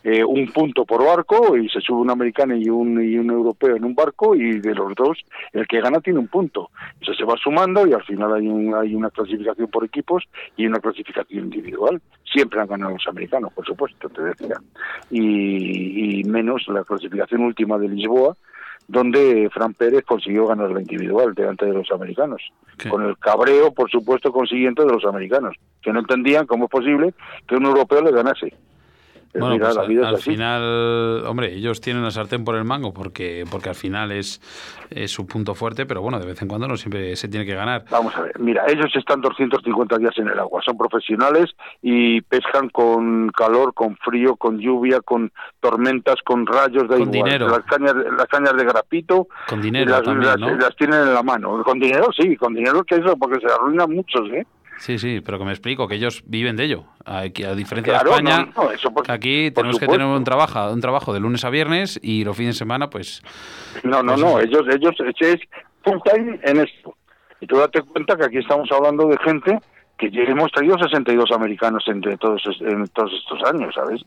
[0.06, 3.76] eh, un punto por barco y se sube un americano y un, y un europeo
[3.76, 5.18] en un barco y de los dos
[5.52, 6.70] el que gana tiene un punto.
[7.02, 10.24] Eso se va sumando y al final hay, un, hay una clasificación por equipos
[10.56, 12.02] y una clasificación individual.
[12.24, 14.56] Siempre han ganado los americanos, por supuesto, te decía.
[15.12, 18.38] Y, y menos la clasificación última de Lisboa,
[18.88, 22.42] donde Fran Pérez consiguió ganar la individual delante de los americanos,
[22.78, 22.90] ¿Qué?
[22.90, 27.14] con el cabreo, por supuesto, consiguiente de los americanos, que no entendían cómo es posible
[27.48, 28.54] que un europeo le ganase.
[29.34, 33.46] Bueno, pues la al, vida final, hombre, ellos tienen la sartén por el mango porque,
[33.50, 34.40] porque al final es,
[34.92, 37.56] es su punto fuerte, pero bueno, de vez en cuando no siempre se tiene que
[37.56, 37.86] ganar.
[37.90, 41.50] Vamos a ver, mira, ellos están 250 días en el agua, son profesionales
[41.82, 47.12] y pescan con calor, con frío, con lluvia, con tormentas, con rayos, da Con igual.
[47.12, 47.48] dinero.
[47.50, 50.56] Las cañas, las cañas de grapito Con dinero las, también, las- ¿no?
[50.56, 51.64] las tienen en la mano.
[51.64, 54.46] Con dinero sí, con dinero que eso, porque se arruinan muchos, ¿eh?
[54.80, 56.86] Sí, sí, pero que me explico, que ellos viven de ello.
[57.06, 60.06] Aquí, a diferencia Claro, de España, no, no, eso por- que aquí tenemos que tener
[60.06, 63.22] un trabajo, un trabajo de lunes a viernes y los fines de semana, pues
[63.84, 65.40] No, no, Pues no, ellos, ellos es
[65.84, 66.96] full time en esto.
[67.40, 69.60] Y tú date cuenta que aquí estamos hablando de gente
[69.98, 74.02] que hemos traído 62 americanos entre todos, en todos estos años, ¿sabes?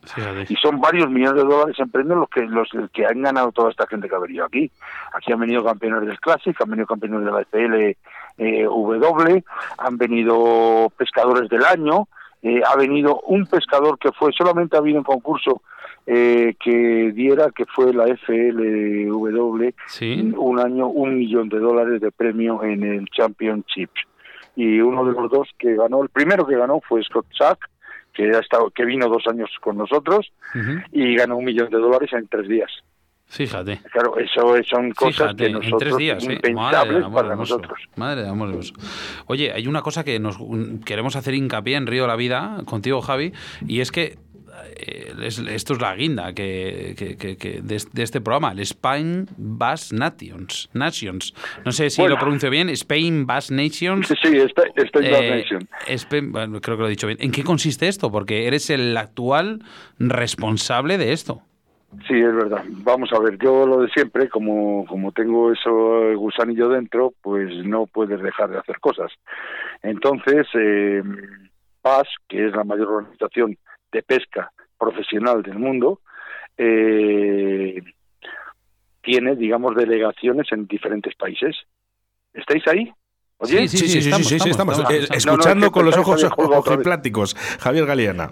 [0.51, 3.71] Y son varios millones de dólares en premios los que los que han ganado toda
[3.71, 4.71] esta gente que ha venido aquí.
[5.14, 7.97] Aquí han venido campeones del Classic, han venido campeones de la FL
[8.39, 9.45] eh, W,
[9.78, 12.09] han venido pescadores del año,
[12.43, 15.62] eh, ha venido un pescador que fue, solamente ha habido un concurso
[16.07, 20.32] eh, que diera, que fue la FLW, Sí.
[20.37, 23.91] un año un millón de dólares de premio en el Championship.
[24.55, 27.59] Y uno de los dos que ganó, el primero que ganó fue Scott Sack,
[28.14, 30.32] que ha estado, que vino dos años con nosotros
[30.93, 32.70] y ganó un millón de dólares en tres días.
[33.29, 33.81] Fíjate.
[33.93, 36.27] Claro, eso son cosas Fíjate, que en nosotros tres días, ¿eh?
[36.29, 37.57] Madre impensables del amor para hermoso.
[37.59, 37.81] nosotros.
[37.97, 38.74] Madre del amor hermoso.
[39.27, 42.62] Oye, hay una cosa que nos un- queremos hacer hincapié en Río de la Vida
[42.64, 43.33] contigo, Javi,
[43.66, 44.18] y es que
[44.79, 48.61] eh, es- esto es la guinda que, que- que- que de, de este programa, el
[48.61, 50.70] Spain Bass Nations.
[50.72, 51.35] Nations.
[51.64, 52.14] No sé si Bueno.
[52.14, 54.09] lo pronuncio bien, Spain Bass Nations.
[54.09, 55.68] Sí, sí, en la Eh, Nation.
[55.89, 57.18] Spain- bueno, creo que lo he dicho bien.
[57.20, 58.11] ¿En qué consiste esto?
[58.11, 59.62] Porque eres el actual
[59.99, 61.43] responsable de esto.
[62.07, 62.64] Sí, es verdad.
[62.68, 67.86] Vamos a ver, yo lo de siempre, como, como tengo eso gusanillo dentro, pues no
[67.86, 69.11] puedes dejar de hacer cosas.
[69.82, 71.03] Entonces, eh,
[71.82, 73.57] PAS, que es la mayor organización
[73.92, 76.01] de pesca profesional del mundo,
[76.59, 77.82] eh,
[79.03, 81.57] tiene, digamos, delegaciones en diferentes países.
[82.34, 82.92] ¿Estáis ahí?
[83.38, 83.68] ¿Oye?
[83.68, 85.70] Sí, Sí, sí, sí, sí, sí, sí, estamos, estamos, eh, escuchando No, no, es que
[85.70, 87.34] con los ojos ojipláticos.
[87.61, 88.30] Javier Galeana.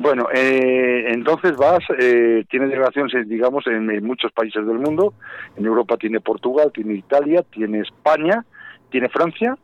[0.00, 5.12] Bueno, eh, entonces vas, eh, tiene delegaciones, digamos, en, muchos países del mundo.
[5.56, 8.46] En Europa tiene Portugal, tiene Italia, tiene España,
[8.88, 9.58] tiene Francia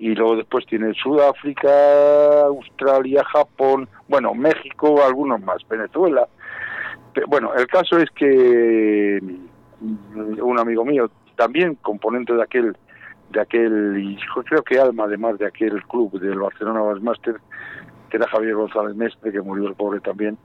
[0.00, 6.26] y luego después tiene Sudáfrica, Australia, Japón, bueno, México, algunos más, Venezuela.
[7.14, 9.20] Pe- Bueno, el caso es que
[9.80, 12.76] mm, un amigo mío también componente de aquel
[13.30, 14.16] de aquel y
[14.46, 17.36] creo que alma además de aquel club del Barcelona Bassmaster
[18.16, 20.36] era Javier González Mestre, que murió el pobre también,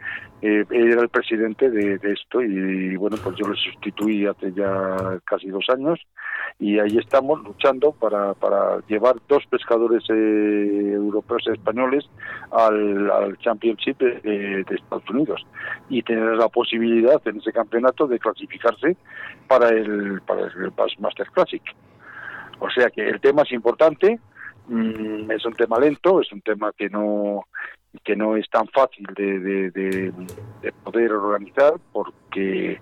[0.41, 5.49] eh, era el presidente de, esto y, bueno, pues yo lo sustituí hace ya casi
[5.49, 5.99] dos años
[6.59, 12.09] y ahí estamos luchando para, para llevar dos pescadores eh, europeos y españoles
[12.51, 15.45] al, al Championship de, Estados Unidos
[15.89, 18.95] y tener la posibilidad en ese campeonato de clasificarse
[19.47, 21.63] para el, para el Bassmaster Classic.
[22.59, 24.19] O sea que el tema es importante,
[24.73, 27.45] mm, es un tema lento, es un tema que no
[28.05, 30.13] que no es tan fácil de, de, de,
[30.61, 32.79] de poder organizar porque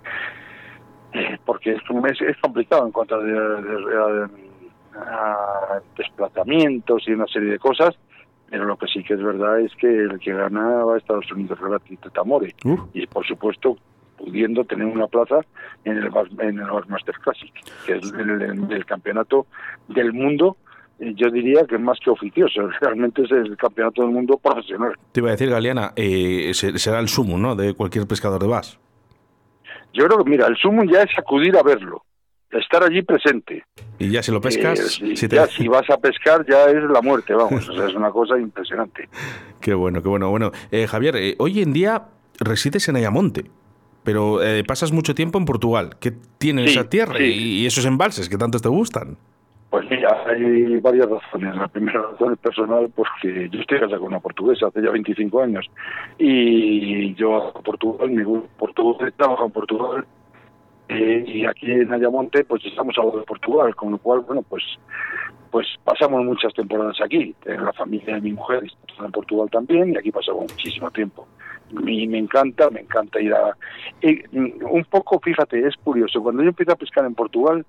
[1.44, 4.30] porque es, un- es, es complicado en cuanto a, de- de- a-
[5.74, 7.96] a desplazamientos y una serie de cosas
[8.48, 11.30] pero lo que sí que es verdad es que el que gana va a Estados
[11.32, 12.80] Unidos Relative Tamore Uf.
[12.92, 13.76] y por supuesto
[14.16, 15.40] pudiendo tener una plaza
[15.84, 16.10] en el
[16.40, 17.52] en el Bassmaster Classic
[17.86, 19.46] que es el, el- el campeonato
[19.88, 20.56] del mundo
[21.00, 25.28] yo diría que más que oficioso realmente es el campeonato del mundo profesional Te iba
[25.30, 27.56] a decir, Galeana, eh, se- será el sumo, ¿no?
[27.56, 28.78] De cualquier pescador de bass.
[29.92, 32.02] yo creo que mira el sumo ya es acudir a verlo
[32.52, 33.62] estar allí presente
[33.98, 36.82] Y ya si lo pescas, Eh, si te- ya si vas a pescar ya es
[36.90, 39.08] la muerte vamos o sea es una cosa impresionante
[39.60, 40.30] Qué bueno, qué bueno.
[40.30, 42.06] Bueno, eh, Javier, eh, hoy en día
[42.38, 43.44] resides en Ayamonte,
[44.02, 45.96] pero eh, pasas mucho tiempo en Portugal.
[46.00, 47.24] ¿Qué tiene Sí, esa tierra sí.
[47.24, 49.18] y, y esos embalses que tantos te gustan?
[49.68, 51.56] Pues mira, hay varias razones.
[51.56, 55.42] La primera razón es personal porque yo estoy casado con una portuguesa hace ya 25
[55.42, 55.66] años
[56.18, 60.06] y yo a Portugal, me gusta Portugal, trabajo en Portugal
[60.88, 64.42] eh, y aquí en Ayamonte pues estamos al lado de Portugal, con lo cual, bueno,
[64.42, 64.62] pues
[65.50, 67.34] pues pasamos muchas temporadas aquí.
[67.44, 71.26] La familia de mi mujer está en Portugal también y aquí pasamos muchísimo tiempo.
[71.86, 73.56] Y me encanta, me encanta ir a...
[74.00, 77.64] y, mm, un poco, fíjate, es curioso, cuando yo empecé a pescar en Portugal,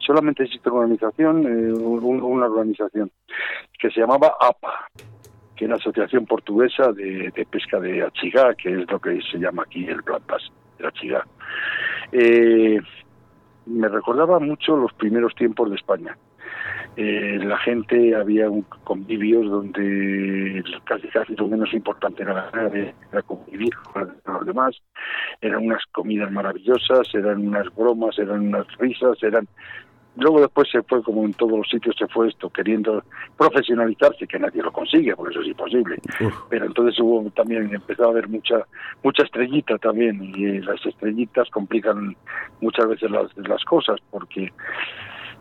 [0.00, 3.10] solamente existe una organización, eh, un- una organización
[3.78, 4.88] que se llamaba APA,
[5.56, 9.62] que es la Asociación Portuguesa de, Pesca de Achigá, que es lo que se llama
[9.64, 11.26] aquí el Bass de Achigá.
[12.12, 12.80] Eh,
[13.66, 16.16] me recordaba mucho los primeros tiempos de España.
[16.96, 22.50] Eh, la gente había un convivios donde casi casi lo menos importante era
[23.12, 24.76] era convivir con los demás,
[25.40, 29.46] eran unas comidas maravillosas, eran unas bromas, eran unas risas, eran
[30.16, 33.02] luego después se fue como en todos los sitios se fue esto queriendo
[33.36, 36.34] profesionalizarse que nadie lo consigue porque eso es imposible Uf.
[36.48, 38.66] pero entonces hubo también empezó a haber mucha
[39.02, 42.16] mucha estrellita también y eh, las estrellitas complican
[42.60, 44.52] muchas veces las, las cosas porque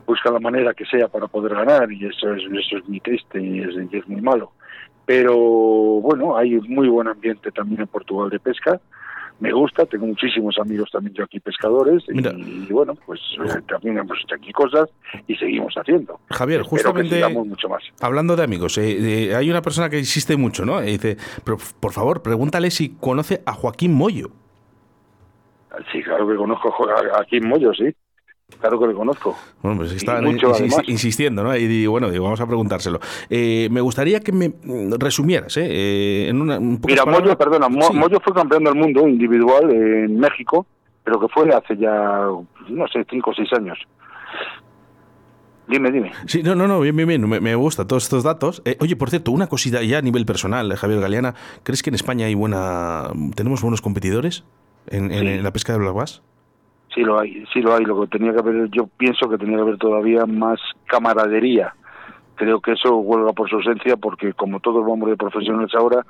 [0.06, 3.42] buscan la manera que sea para poder ganar y eso es eso es muy triste
[3.42, 4.52] y es, y es muy malo
[5.06, 8.80] pero bueno hay muy buen ambiente también en Portugal de pesca
[9.40, 14.18] me gusta, tengo muchísimos amigos también yo aquí pescadores y, bueno, pues eh, también hemos
[14.24, 14.90] hecho aquí cosas
[15.28, 16.20] y seguimos haciendo.
[16.30, 17.82] Javier, Espero justamente sigamos mucho más.
[18.02, 20.82] hablando de amigos, eh, eh, hay una persona que insiste mucho, ¿no?
[20.84, 24.30] Y dice, pero por favor, pregúntale si conoce a Joaquín Moyo.
[25.92, 27.86] Sí, claro que conozco a- aquí en Moyo, sí.
[28.60, 29.38] Claro que le conozco.
[29.62, 30.82] Bueno, pues Y está mucho, insi- además.
[30.88, 31.56] insistiendo, ¿no?
[31.56, 33.00] Y digo, bueno, digo, vamos a preguntárselo.
[33.30, 35.66] Eh, me gustaría que me mm, resumieras, ¿eh?
[35.70, 37.06] Eh, en una, un Mira.
[37.06, 37.94] Moyo, perdona, Sí.
[37.98, 40.66] Moyo fue campeón del mundo individual en México,
[41.04, 42.26] pero que fue hace ya,
[42.70, 43.78] no sé, cinco o seis años.
[45.68, 46.12] Dime, dime.
[46.26, 48.62] Sí, no, no, no, bien, bien, bien, me, me gusta todos estos datos.
[48.66, 51.92] Eh, oye, por cierto, una cosita ya a nivel personal, eh, Javier Galeana, ¿crees que
[51.92, 54.44] en España hay buena, tenemos buenos competidores
[54.88, 55.28] en, en- Sí.
[55.28, 56.24] en la pesca de black bass?
[56.94, 57.86] Sí lo hay, sí lo hay.
[57.86, 61.74] Lo que tenía que haber, yo pienso que tenía que haber todavía más camaradería.
[62.36, 66.06] Creo que eso huelga por su ausencia porque como todos vamos de profesionales ahora,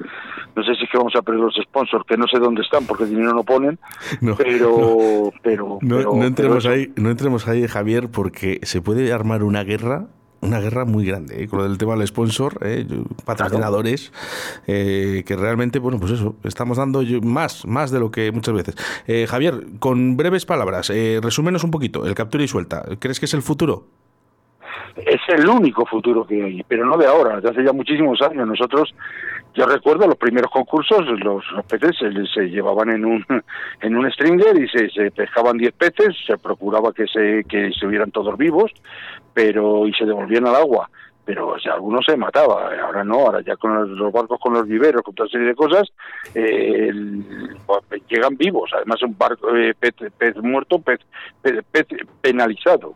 [0.56, 2.86] no sé si es que vamos a perder los sponsors, que no sé dónde están
[2.86, 3.80] porque dinero no ponen,
[4.22, 8.80] No, pero, pero, No, pero- no entremos pero ahí, no entremos ahí, Javier, porque se
[8.80, 10.06] puede armar una guerra,
[10.42, 11.48] una guerra muy grande, ¿eh?
[11.48, 12.86] con lo del tema del sponsor, ¿eh?
[13.26, 14.12] patrocinadores,
[14.68, 18.76] eh, que realmente, bueno, pues eso, estamos dando más, más de lo que muchas veces.
[19.08, 23.26] Eh, Javier, con breves palabras, eh, resúmenos un poquito, el captura y suelta, ¿crees que
[23.26, 23.86] es el futuro?
[24.98, 28.48] Es el único futuro que hay, pero no de ahora, desde hace ya muchísimos años.
[28.48, 28.94] Nosotros,
[29.56, 31.96] yo recuerdo los primeros concursos, los, los peces
[32.34, 33.26] se, llevaban en un
[33.82, 37.86] en un stringer y se, se pescaban 10 peces, se procuraba que se que se
[37.88, 38.72] hubieran todos vivos,
[39.34, 40.90] pero y se devolvían al agua.
[41.26, 45.14] Pero algunos se mataba, ahora no, ahora ya con los, barcos, con los viveros, con
[45.14, 45.88] toda serie de cosas,
[46.34, 46.92] eh,
[47.68, 48.72] pues, llegan vivos.
[48.74, 51.06] Además, un barco, eh, pez, pez muerto, pez-
[51.44, 51.86] pez
[52.22, 52.96] penalizado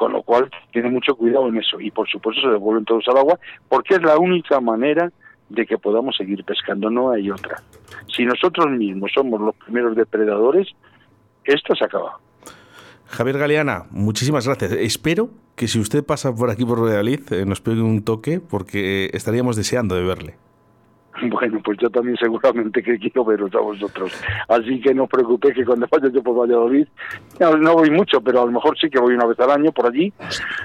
[0.00, 3.18] con lo cual tiene mucho cuidado en eso y por supuesto se devuelven todos al
[3.18, 3.38] agua
[3.68, 5.12] porque es la única manera
[5.50, 7.62] de que podamos seguir pescando, no hay otra.
[8.06, 10.68] Si nosotros mismos somos los primeros depredadores,
[11.44, 12.18] esto se acaba.
[13.08, 14.72] Javier Galeana, muchísimas gracias.
[14.72, 19.10] Espero que si usted pasa por aquí por Valladolid eh, nos pegue un toque porque
[19.12, 20.36] estaríamos deseando de verle.
[21.30, 24.12] Bueno, pues yo también seguramente que quiero veros a vosotros.
[24.48, 26.86] Así que no os preocupéis que cuando vaya yo por Valladolid,
[27.38, 29.70] no, no voy mucho, pero a lo mejor sí que voy una vez al año
[29.72, 30.12] por allí,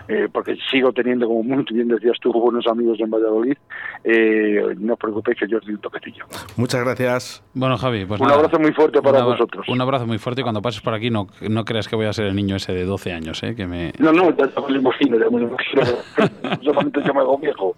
[0.07, 3.57] eh, porque sigo teniendo, como muy bien decías tú, buenos amigos en Valladolid.
[4.03, 6.25] Eh, no os preocupéis que yo os doy un toquetillo.
[6.57, 7.43] Muchas gracias.
[7.53, 8.39] Bueno, Javi, pues Un nada.
[8.39, 9.67] abrazo muy fuerte para abra- vosotros.
[9.67, 12.13] Un abrazo muy fuerte y cuando pases por aquí no, no creas que voy a
[12.13, 13.55] ser el niño ese de 12 años, ¿eh?
[13.55, 13.91] Que me...
[13.99, 15.81] No, no, ya me lo imagino, ya me lo imagino.
[16.63, 17.75] Solamente yo me hago viejo.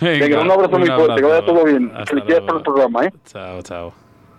[0.00, 1.90] Venga, un abrazo muy fuerte, que vaya todo bien.
[1.96, 3.12] Hasta Felicidades por el programa, ¿eh?
[3.24, 3.92] Chao, chao.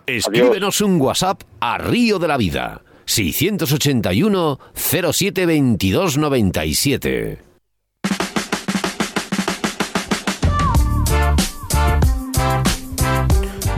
[0.06, 2.82] Escríbenos un WhatsApp a Río de la Vida.
[3.04, 7.47] 681 07 22 97.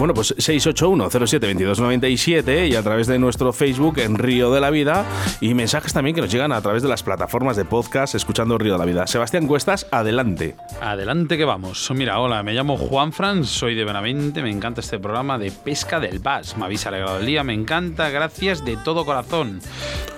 [0.01, 5.05] Bueno, pues 681-07-2297 y a través de nuestro Facebook en Río de la Vida
[5.43, 8.73] y mensajes también que nos llegan a través de las plataformas de podcast escuchando Río
[8.73, 9.07] de la Vida.
[9.07, 10.57] Sebastián Cuestas, adelante.
[10.81, 11.91] Adelante que vamos.
[11.95, 16.01] Mira, hola, me llamo Juan Fran, soy de Benavente, me encanta este programa de pesca
[16.01, 16.57] del Bas.
[16.57, 19.61] Me habéis alegrado el día, me encanta, gracias de todo corazón.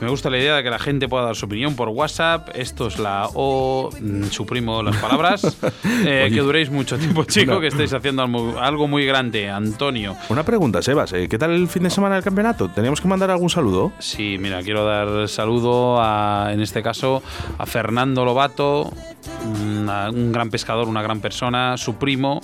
[0.00, 2.50] Me gusta la idea de que la gente pueda dar su opinión por WhatsApp.
[2.54, 5.58] Esto es la O, mm, suprimo las palabras.
[6.04, 8.22] Eh, que duréis mucho tiempo, chico, que estáis haciendo
[8.60, 9.50] algo, muy grande.
[9.72, 10.14] Antonio.
[10.28, 11.28] Una pregunta, Sebas, ¿eh?
[11.28, 12.68] ¿qué tal el fin de semana del campeonato?
[12.68, 13.92] ¿Teníamos que mandar algún saludo?
[13.98, 17.22] Sí, mira, quiero dar saludo a, en este caso,
[17.58, 18.90] a Fernando Lobato,
[19.54, 22.40] una- un gran pescador, una gran persona, su primo,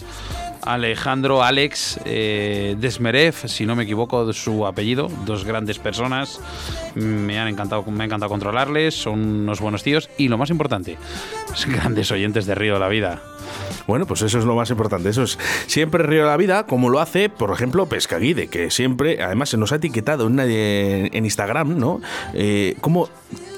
[0.62, 6.40] Alejandro Alex eh, Desmerev, si no me equivoco de su apellido, dos grandes personas.
[6.94, 10.98] Me han encantado, me ha encantado controlarles, son unos buenos tíos y lo más importante,
[11.68, 13.20] grandes oyentes de Río de la Vida.
[13.86, 15.08] Bueno, pues eso es lo más importante.
[15.08, 19.22] Eso es siempre Río de la Vida, como lo hace, por ejemplo, Pescaguide, que siempre,
[19.22, 22.00] además, se nos ha etiquetado en, en Instagram, ¿no?
[22.34, 23.08] Eh, ¿Cómo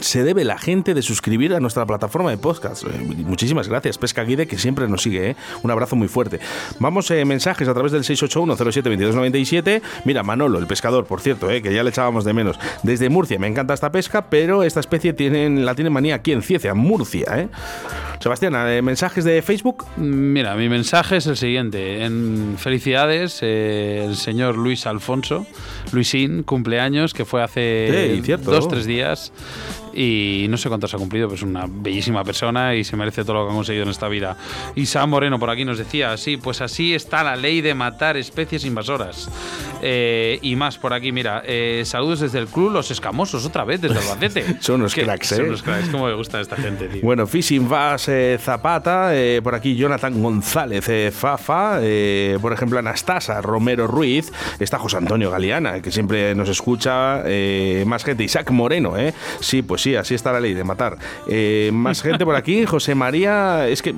[0.01, 2.84] se debe la gente de suscribir a nuestra plataforma de podcast?
[2.84, 2.88] Eh,
[3.24, 5.36] muchísimas gracias, Pescaguide, que siempre nos sigue, ¿eh?
[5.62, 6.41] Un abrazo muy fuerte.
[6.78, 9.82] Vamos, eh, mensajes a través del 681-07-2297.
[10.05, 11.62] Mira, Manolo, el pescador, por cierto, ¿eh?
[11.62, 12.59] que ya le echábamos de menos.
[12.82, 16.43] Desde Murcia, me encanta esta pesca, pero esta especie tienen, la tiene manía aquí en
[16.43, 17.49] Cieza, Murcia, ¿eh?
[18.20, 19.80] Sebastián, eh, mensajes de Facebook.
[19.97, 22.05] Mira, mi mensaje es el siguiente.
[22.05, 25.47] En felicidades, eh, el señor Luis Alfonso,
[25.93, 29.33] Luisín, cumpleaños, que fue hace Sí, dos, tres días.
[29.95, 33.34] Y no sé cuántos ha cumplido, pero es una bellísima persona y se merece todo
[33.34, 34.36] lo que ha conseguido en esta vida.
[34.74, 38.16] Y Sam Moreno por aquí nos decía, sí, pues así está la ley de matar
[38.16, 39.28] especies invasoras.
[39.82, 43.80] Eh, y más por aquí, mira, eh, saludos desde el club Los Escamosos, otra vez,
[43.80, 44.57] desde Albacete.
[44.61, 45.49] Son unos cracks, Son ¿eh?
[45.49, 47.01] unos cracks, cómo me gusta esta gente, tío.
[47.03, 51.80] Bueno, Fishing Vas eh, Zapata, eh, por aquí Jonathan González eh, Fafa,
[52.41, 57.22] por ejemplo Anastasa Romero Ruiz, está José Antonio Galeana, que siempre nos escucha,
[57.86, 59.14] más gente, Isaac Moreno, ¿eh?
[59.41, 60.97] Sí, pues sí, así está la ley de matar.
[61.28, 63.95] Eh, más gente por aquí, José María, es que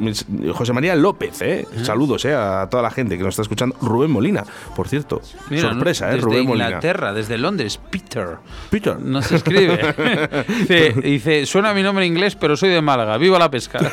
[0.52, 1.66] José María López, ¿eh?
[1.82, 3.76] Saludos eh, a toda la gente que nos está escuchando.
[3.80, 5.20] Rubén Molina, por cierto,
[5.50, 6.14] Mira, sorpresa, ¿eh?
[6.14, 6.66] desde Rubén Molina.
[6.66, 8.36] Inglaterra, desde Londres, Peter.
[8.70, 8.98] Peter.
[8.98, 9.94] No se escribe.
[10.48, 13.16] dice, dice, suena mi nombre en inglés, pero soy de Málaga.
[13.18, 13.78] ¡Viva la pesca!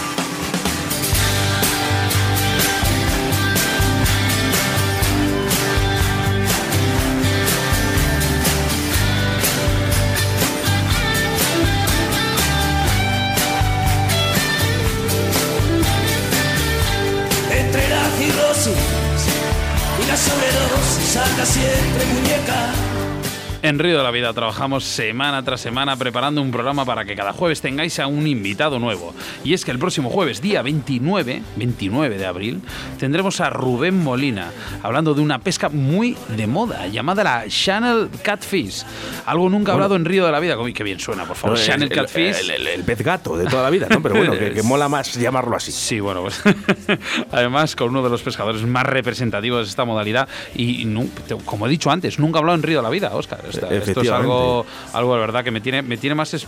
[23.71, 27.31] En Río de la Vida trabajamos semana tras semana preparando un programa para que cada
[27.31, 29.13] jueves tengáis a un invitado nuevo.
[29.45, 32.61] Y es que el próximo jueves, día 29, 29 de abril,
[32.99, 34.51] tendremos a Rubén Molina
[34.83, 38.83] hablando de una pesca muy de moda llamada la Channel Catfish.
[39.25, 40.59] Algo nunca hablado en Río de la Vida.
[40.59, 41.57] Uy, qué bien suena, por favor.
[41.57, 42.39] No, Channel el, Catfish.
[42.41, 44.01] el- el- el pez gato de toda la vida, ¿no?
[44.03, 45.71] Pero bueno, que, que mola más llamarlo así.
[45.71, 46.41] Sí, bueno, pues
[47.31, 50.83] además con uno de los pescadores más representativos de esta modalidad y
[51.25, 53.39] te- como he dicho antes, nunca hablado en Río de la Vida, Oscar.
[53.49, 56.47] Esto, esto es algo, algo de verdad que me tiene, me tiene más,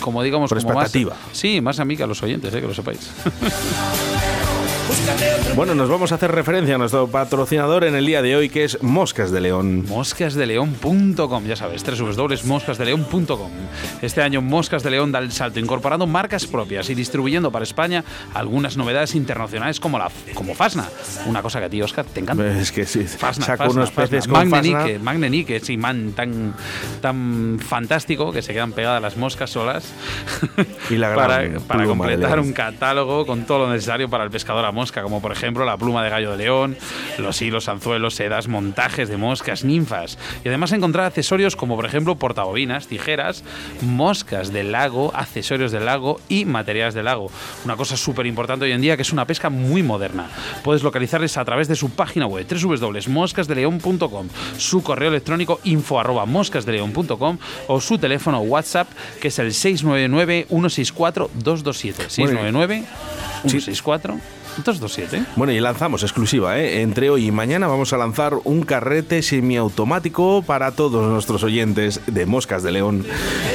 [0.00, 1.16] como digamos, Por como más, expectativa.
[1.32, 3.10] sí, más a mí que a los oyentes, eh, que lo sepáis.
[5.54, 8.64] Bueno, nos vamos a hacer referencia a nuestro patrocinador en el día de hoy, que
[8.64, 9.84] es Moscas de León.
[9.86, 13.50] Moscasdeleón.com, ya sabes, www.moscasdeleón.com.
[14.00, 18.02] Este año Moscas de León da el salto incorporando marcas propias y distribuyendo para España
[18.34, 20.88] algunas novedades internacionales como la como Fasna,
[21.26, 22.58] una cosa que a ti, Oscar, te encanta.
[22.58, 24.40] Es que sí, Fasna, saco Fasna, unos peces Fasna.
[24.40, 25.56] con Magne Fasna.
[25.56, 26.54] Ese imán tan,
[27.00, 29.84] tan fantástico que se quedan pegadas las moscas solas
[30.90, 34.64] Y la gran para, para completar un catálogo con todo lo necesario para el pescador
[34.72, 36.76] mosca, como por ejemplo la pluma de gallo de león,
[37.18, 40.18] los hilos, anzuelos, sedas, montajes de moscas, ninfas.
[40.44, 43.44] Y además encontrar accesorios como por ejemplo portabobinas, tijeras,
[43.80, 47.30] moscas del lago, accesorios del lago y materiales del lago.
[47.64, 50.28] Una cosa súper importante hoy en día que es una pesca muy moderna.
[50.64, 57.38] Puedes localizarles a través de su página web www.moscasdeleon.com, su correo electrónico info arroba moscasdeleon.com
[57.68, 58.88] o su teléfono WhatsApp
[59.20, 62.84] que es el 699 164 227 699
[63.46, 66.82] 164 227 Bueno, y lanzamos exclusiva, ¿eh?
[66.82, 72.26] Entre hoy y mañana vamos a lanzar un carrete semiautomático para todos nuestros oyentes de
[72.26, 73.04] Moscas de León.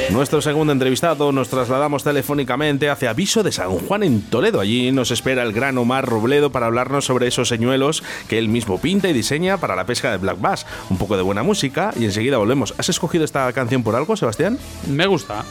[0.09, 4.59] Nuestro segundo entrevistado nos trasladamos telefónicamente hacia Aviso de San Juan en Toledo.
[4.59, 8.79] Allí nos espera el gran Omar Robledo para hablarnos sobre esos señuelos que él mismo
[8.79, 10.65] pinta y diseña para la pesca de Black Bass.
[10.89, 12.73] Un poco de buena música y enseguida volvemos.
[12.77, 14.57] ¿Has escogido esta canción por algo, Sebastián?
[14.87, 15.45] Me gusta.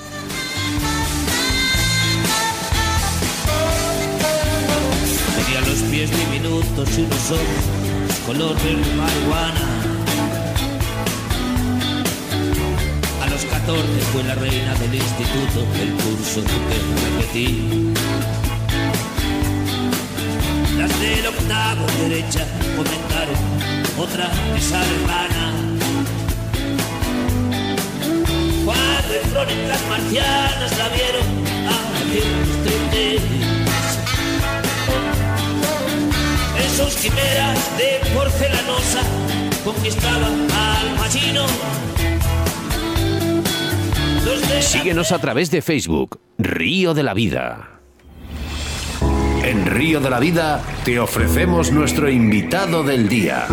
[6.77, 9.65] Y unos ojos color verde marihuana.
[13.23, 16.77] A los 14 fue la reina del instituto, el curso que
[17.17, 17.95] repetí.
[20.77, 22.45] Las del octavo derecha
[22.77, 23.37] comentaron
[23.99, 25.55] otra esa hermana.
[28.67, 31.27] Cuando entró en las marcianas la vieron
[31.71, 33.56] haciendo striptease.
[36.77, 39.01] Esos quimeras de porcelanosa
[39.65, 41.47] conquistaban al machino.
[44.61, 47.81] Síguenos a través de Facebook, Río de la Vida.
[49.43, 53.47] En Río de la Vida te ofrecemos nuestro invitado del día.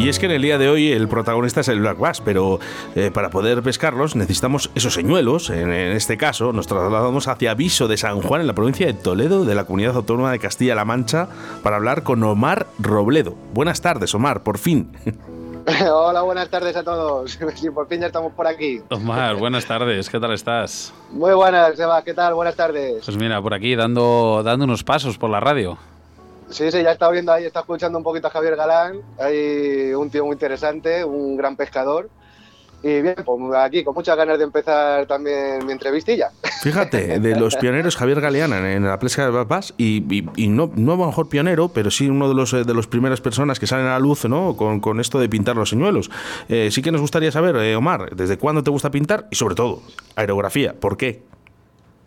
[0.00, 2.58] Y es que en el día de hoy el protagonista es el Black Bass, pero
[2.94, 5.50] eh, para poder pescarlos necesitamos esos señuelos.
[5.50, 8.94] En, en este caso nos trasladamos hacia Aviso de San Juan, en la provincia de
[8.94, 11.28] Toledo, de la comunidad autónoma de Castilla-La Mancha,
[11.62, 13.34] para hablar con Omar Robledo.
[13.52, 14.90] Buenas tardes, Omar, por fin.
[15.92, 17.38] Hola, buenas tardes a todos.
[17.56, 18.80] Sí, por fin ya estamos por aquí.
[18.88, 20.94] Omar, buenas tardes, ¿qué tal estás?
[21.10, 22.32] Muy buenas, Seba, ¿qué tal?
[22.32, 23.04] Buenas tardes.
[23.04, 25.76] Pues mira, por aquí dando, dando unos pasos por la radio.
[26.50, 29.00] Sí, sí, ya estado viendo ahí, está escuchando un poquito a Javier Galán.
[29.18, 32.10] Hay un tío muy interesante, un gran pescador.
[32.82, 36.30] Y bien, pues aquí con muchas ganas de empezar también mi entrevistilla.
[36.62, 40.70] Fíjate, de los pioneros Javier Galeana en, la pesca de Bass y, y- y no,
[40.74, 43.60] no a lo mejor pionero, pero sí uno de los eh, de las primeras personas
[43.60, 44.56] que salen a la luz ¿no?
[44.56, 46.10] con, con esto de pintar los señuelos.
[46.48, 49.26] Eh, sí que nos gustaría saber, eh, Omar, ¿desde cuándo te gusta pintar?
[49.30, 49.82] Y sobre todo,
[50.16, 51.22] aerografía, ¿por qué?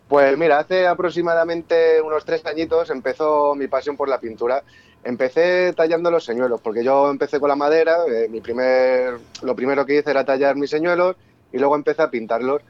[0.06, 4.62] Pues mira, hace aproximadamente unos tres añitos empezó mi pasión por la pintura.
[5.02, 9.84] Empecé tallando los señuelos, porque yo empecé con la madera, eh, mi primer, lo primero
[9.86, 11.16] que hice era tallar mis señuelos
[11.50, 12.62] y luego empecé a pintarlos.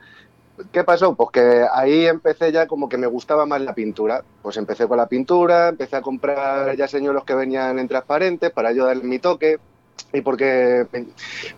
[0.72, 1.16] ¿Qué pasó?
[1.16, 4.24] Pues que ahí empecé ya como que me gustaba más la pintura.
[4.43, 8.72] Pues empecé con la pintura, empecé a comprar ya señuelos que venían en transparentes para
[8.72, 9.59] yo darle mi toque
[10.12, 11.09] y porque me-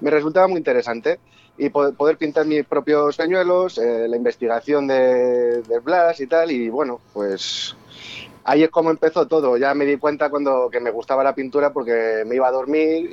[0.01, 1.21] me resultaba muy interesante
[1.59, 6.51] y po- poder pintar mis propios señuelos, eh, la investigación de, de Blas y tal,
[6.51, 7.75] y bueno, pues
[8.45, 9.57] ahí es como empezó todo.
[9.57, 13.11] Ya me di cuenta cuando que me gustaba la pintura porque me iba a dormir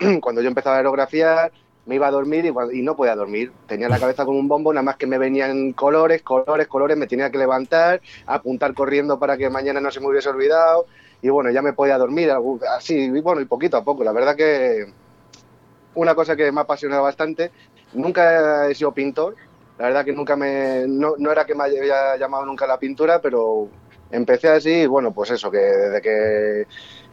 [0.00, 1.52] y cuando yo empezaba a aerografiar
[1.84, 3.52] me iba a dormir y, no podía dormir.
[3.66, 7.08] Tenía la cabeza como un bombo, nada más que me venían colores, colores, colores, me
[7.08, 10.86] tenía que levantar, apuntar corriendo para que mañana no se me hubiese olvidado
[11.20, 12.30] y bueno, ya me podía dormir,
[12.76, 14.04] así, y bueno, y poquito a poco.
[14.04, 14.86] La verdad que
[15.94, 17.52] una cosa que me ha apasionado bastante.
[17.94, 19.36] Nunca he sido pintor,
[19.78, 20.86] la verdad que nunca me.
[20.86, 23.68] No, no era que me haya llamado nunca la pintura, pero
[24.12, 26.66] empecé así y bueno, pues eso, que desde que,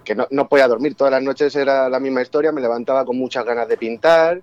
[0.03, 3.45] que no, podía dormir, todas las noches era la misma historia, me levantaba con muchas
[3.45, 4.41] ganas de pintar.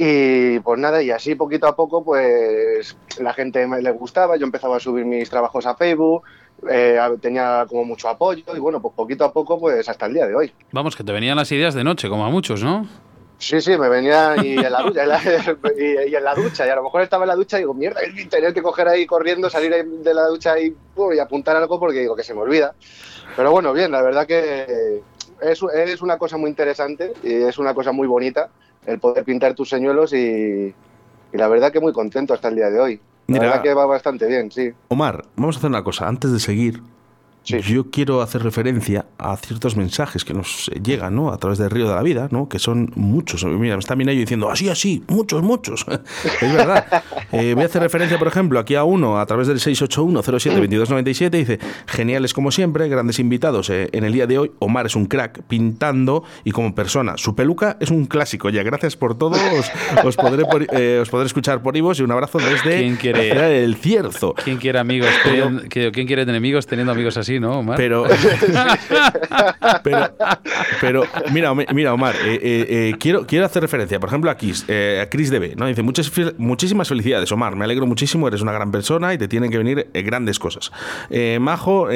[0.00, 4.44] Y pues nada, y así poquito a poco, pues la gente me le gustaba, yo
[4.46, 6.22] empezaba a subir mis trabajos a Facebook,
[6.70, 10.28] eh, tenía como mucho apoyo, y bueno, pues poquito a poco, pues hasta el día
[10.28, 10.52] de hoy.
[10.70, 12.86] Vamos, que te venían las ideas de noche, como a muchos, ¿no?
[13.38, 15.20] Sí, sí, me venía y en la ducha, y, en la-
[15.78, 17.72] y- y en la ducha, y a lo mejor estaba en la ducha y digo,
[17.74, 21.78] mierda, tener que coger ahí corriendo, salir de la ducha y, uh, y apuntar algo
[21.78, 22.74] porque digo que se me olvida.
[23.36, 25.00] Pero bueno, bien, la verdad que
[25.40, 28.48] es, es una cosa muy interesante y es una cosa muy bonita
[28.86, 30.16] el poder pintar tus señuelos y,
[31.32, 32.96] y la verdad que muy contento hasta el día de hoy.
[33.28, 33.44] La Mira.
[33.46, 34.72] verdad que va bastante bien, sí.
[34.88, 36.08] Omar, vamos a hacer una cosa.
[36.08, 36.82] Antes de seguir,
[37.44, 41.32] yo quiero hacer referencia a ciertos mensajes que nos llegan ¿no?
[41.32, 42.48] a través del río de la vida, ¿no?
[42.48, 43.44] que son muchos.
[43.44, 45.86] Mira, me está Minayo diciendo, así, así, muchos, muchos.
[46.42, 47.02] es verdad.
[47.32, 51.30] Eh, voy a hacer referencia, por ejemplo, aquí a uno a través del 681-07-2297.
[51.30, 53.70] Dice, geniales como siempre, grandes invitados.
[53.70, 57.16] eh, en el día de hoy, Omar es un crack pintando y como persona.
[57.16, 58.50] Su peluca es un clásico.
[58.50, 59.36] Ya, gracias por todo.
[59.58, 59.70] Os,
[60.04, 63.34] os podré, por- eh, os podré escuchar por Ivos y un abrazo desde ¿Quién quiere-
[63.34, 64.34] del Cierzo.
[64.34, 65.08] ¿Quién quiere amigos?
[65.70, 67.76] ¿Quién quiere enemigos teniendo amigos así, no, Omar?
[67.76, 68.04] Pero,
[69.82, 70.14] pero,
[70.80, 74.64] pero mira, mira Omar, eh, eh, eh, quiero, quiero hacer referencia, por ejemplo, a Chris,
[74.64, 75.66] a Chris DB, ¿no?
[75.66, 79.50] Dice, muchas, muchísimas felicidades, Omar, me alegro muchísimo, eres una gran persona y te tienen
[79.50, 80.70] que venir grandes cosas.
[81.40, 81.88] Majo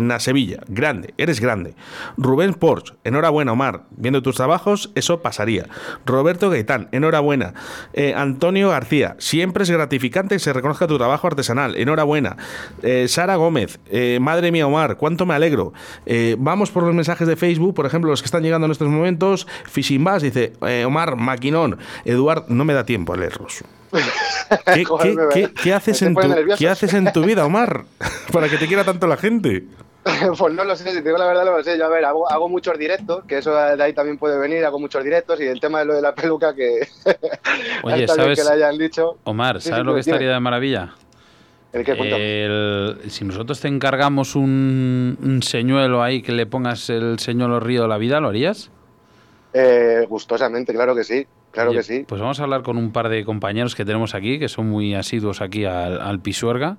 [0.00, 1.74] Nasevilla, grande, eres grande.
[2.16, 5.66] Rubén Porsche, enhorabuena, Omar, viendo tus trabajos, eso pasaría.
[6.04, 7.54] Roberto Gaitán, enhorabuena.
[8.16, 12.36] Antonio García, siempre es gratificante que se reconozca tu trabajo artesanal, enhorabuena.
[13.06, 13.78] Sara Gómez,
[14.20, 15.72] madre mía, Omar, cuánto me alegro.
[16.06, 18.88] Eh, vamos por los mensajes de Facebook, por ejemplo, los que están llegando en estos
[18.88, 19.46] momentos.
[19.64, 21.78] Fishing Bass dice, eh, Omar, maquinón.
[22.04, 23.64] Eduard, no me da tiempo a leerlos.
[24.74, 26.58] ¿Qué, Joder, qué- me- qué- qué haces en tu, nervioso.
[26.58, 27.84] ¿Qué haces en tu vida, Omar?
[28.32, 29.64] Para que te quiera tanto la gente.
[30.38, 31.76] pues no lo sé, si te digo la verdad no lo sé.
[31.78, 34.78] Yo, a ver, hago, hago muchos directos, que eso de ahí también puede venir, hago
[34.78, 36.86] muchos directos y el tema de lo de la peluca que...
[37.82, 38.38] Oye, ¿sabes?
[38.38, 39.18] que le hayan dicho.
[39.24, 40.94] Omar, ¿sabes sí, lo que estaría de maravilla?
[41.76, 41.96] ¿El qué?
[41.96, 42.44] Cuéntame.
[42.44, 47.82] El- si nosotros te encargamos un, un señuelo ahí que le pongas el señuelo río
[47.82, 48.70] de la vida, ¿lo harías?
[49.52, 52.04] Eh, gustosamente, claro que sí, claro Oye, que sí.
[52.06, 54.94] Pues vamos a hablar con un par de compañeros que tenemos aquí, que son muy
[54.94, 56.76] asiduos aquí al, al Pisuerga.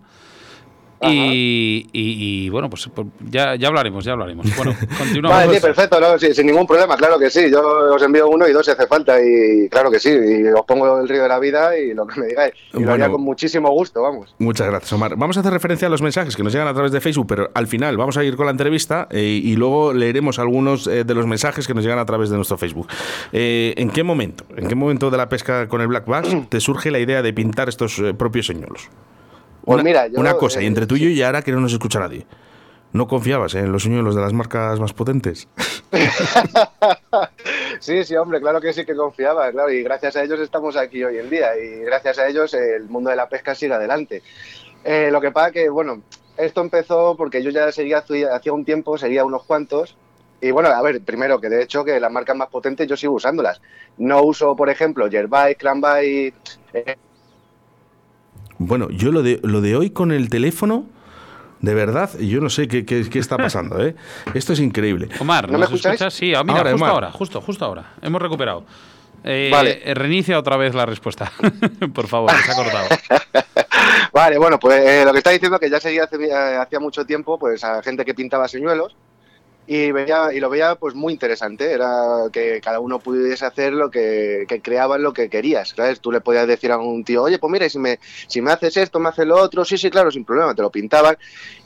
[1.02, 4.48] Y, y- y, bueno, pues pues ya, ya hablaremos, ya hablaremos.
[4.56, 5.38] Bueno, continuamos.
[5.38, 7.52] Vale, sí, perfecto, no, sí, sin ningún problema, claro que sí.
[7.52, 7.62] Yo
[7.94, 10.10] os envío uno y dos si hace falta y claro que sí.
[10.10, 12.54] Y os pongo el río de la vida y lo que me digáis.
[12.74, 14.34] Y lo haría con muchísimo gusto, vamos.
[14.40, 15.16] Muchas gracias, Omar.
[15.16, 17.50] Vamos a hacer referencia a los mensajes que nos llegan a través de Facebook, pero
[17.54, 21.14] al final vamos a ir con la entrevista eh, y luego leeremos algunos eh, de
[21.14, 22.88] los mensajes que nos llegan a través de nuestro Facebook.
[23.34, 26.60] Eh, ¿En qué momento, en qué momento de la pesca con el Black Bass te
[26.60, 28.90] surge la idea de pintar estos propios señuelos?
[29.68, 31.52] Pues una, mira, yo, una cosa, y eh, entre tú y yo y ahora que
[31.52, 32.26] no nos escucha nadie.
[32.94, 35.50] ¿No confiabas en los señuelos de las marcas más potentes?
[37.80, 41.04] Sí, sí, hombre, claro que sí que confiaba, claro, y gracias a ellos estamos aquí
[41.04, 44.24] hoy en día y gracias a ellos el mundo de la pesca sigue adelante.
[44.84, 46.02] Eh, lo que pasa que, bueno,
[46.38, 48.00] esto empezó porque yo ya seguía
[48.34, 49.96] hacía un tiempo, seguía unos cuantos
[50.42, 53.14] y bueno, a ver, primero que de hecho que las marcas más potentes yo sigo
[53.14, 53.62] usándolas.
[53.98, 56.34] No uso, por ejemplo, Yerbay, Clanbay,
[56.74, 56.96] eh,
[58.60, 60.86] Bueno, yo lo de, lo de hoy con el teléfono,
[61.62, 63.96] de verdad, yo no sé qué, qué- qué está pasando, ¿eh?
[64.34, 65.10] Esto es increíble.
[65.20, 66.14] Omar, ¿No me ¿nos escuchas?
[66.14, 66.94] Sí, ah, mira, Ahora, justo Omar.
[66.94, 67.94] ahora, justo, justo ahora.
[68.02, 68.66] Hemos recuperado.
[69.24, 69.82] Eh, Vale.
[69.94, 71.32] Reinicia otra vez la respuesta.
[71.94, 72.88] Por favor, que se ha cortado.
[74.14, 77.06] Vale, bueno, pues eh, lo que está diciendo que ya seguía hace, eh, hacía mucho
[77.06, 78.96] tiempo pues a gente que pintaba señuelos
[79.68, 83.92] y veía y lo veía pues muy interesante, era que cada uno pudiese hacer lo
[83.92, 86.00] que, que creaban lo que querías, ¿sabes?
[86.00, 88.78] Tú le podías decir a un tío, "Oye, pues mira, si me si me haces
[88.78, 91.18] esto, me haces lo otro." Sí, sí, claro, sin problema, te lo pintaban.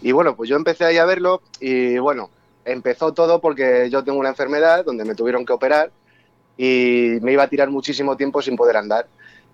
[0.02, 2.30] Y bueno, pues yo empecé ahí a verlo y bueno,
[2.66, 5.91] empezó todo porque yo tengo una enfermedad donde me tuvieron que operar
[6.58, 9.08] y me iba a tirar muchísimo tiempo sin poder andar.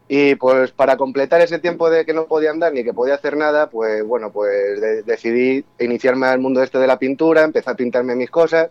[0.10, 3.36] Y pues para completar ese tiempo de que no podía andar ni que podía hacer
[3.36, 7.76] nada, pues bueno, pues de- decidí iniciarme al mundo este de la pintura, empecé a
[7.76, 8.70] pintarme mis cosas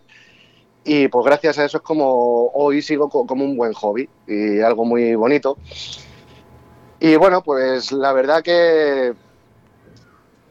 [0.83, 4.61] y pues gracias a eso es como hoy sigo co- como un buen hobby y
[4.61, 5.57] algo muy bonito.
[6.99, 9.13] Y bueno, pues la verdad que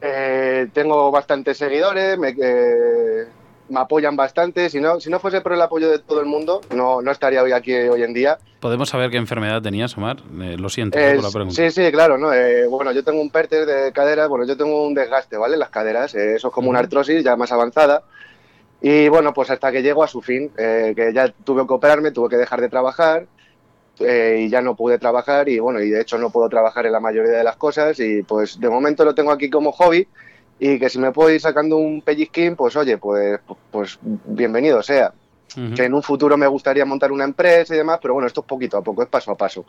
[0.01, 3.25] eh, tengo bastantes seguidores, me, eh,
[3.69, 4.69] me apoyan bastante.
[4.69, 7.43] Si no, si no fuese por el apoyo de todo el mundo, no, no estaría
[7.43, 8.37] hoy aquí hoy en día.
[8.59, 10.17] ¿Podemos saber qué enfermedad tenías, Omar?
[10.41, 11.55] Eh, lo siento eh, por la pregunta.
[11.55, 12.33] sí, sí, claro, ¿no?
[12.33, 15.57] Eh, bueno, yo tengo un pérter de cadera, bueno, yo tengo un desgaste, ¿vale?
[15.57, 18.03] Las caderas, eh, eso es como una artrosis ya más avanzada.
[18.81, 22.11] Y bueno, pues hasta que llego a su fin, eh, que ya tuve que operarme,
[22.11, 23.25] tuve que dejar de trabajar
[23.99, 26.91] eh, y ya no pude trabajar y bueno, y de hecho no puedo trabajar en
[26.91, 30.07] la mayoría de las cosas y pues de momento lo tengo aquí como hobby
[30.59, 33.39] y que si me puedo ir sacando un pellizquín, pues oye, pues,
[33.71, 35.13] pues bienvenido sea.
[35.55, 35.75] Ujú.
[35.75, 38.47] Que en un futuro me gustaría montar una empresa y demás, pero bueno, esto es
[38.47, 39.65] poquito a poco, es paso a paso.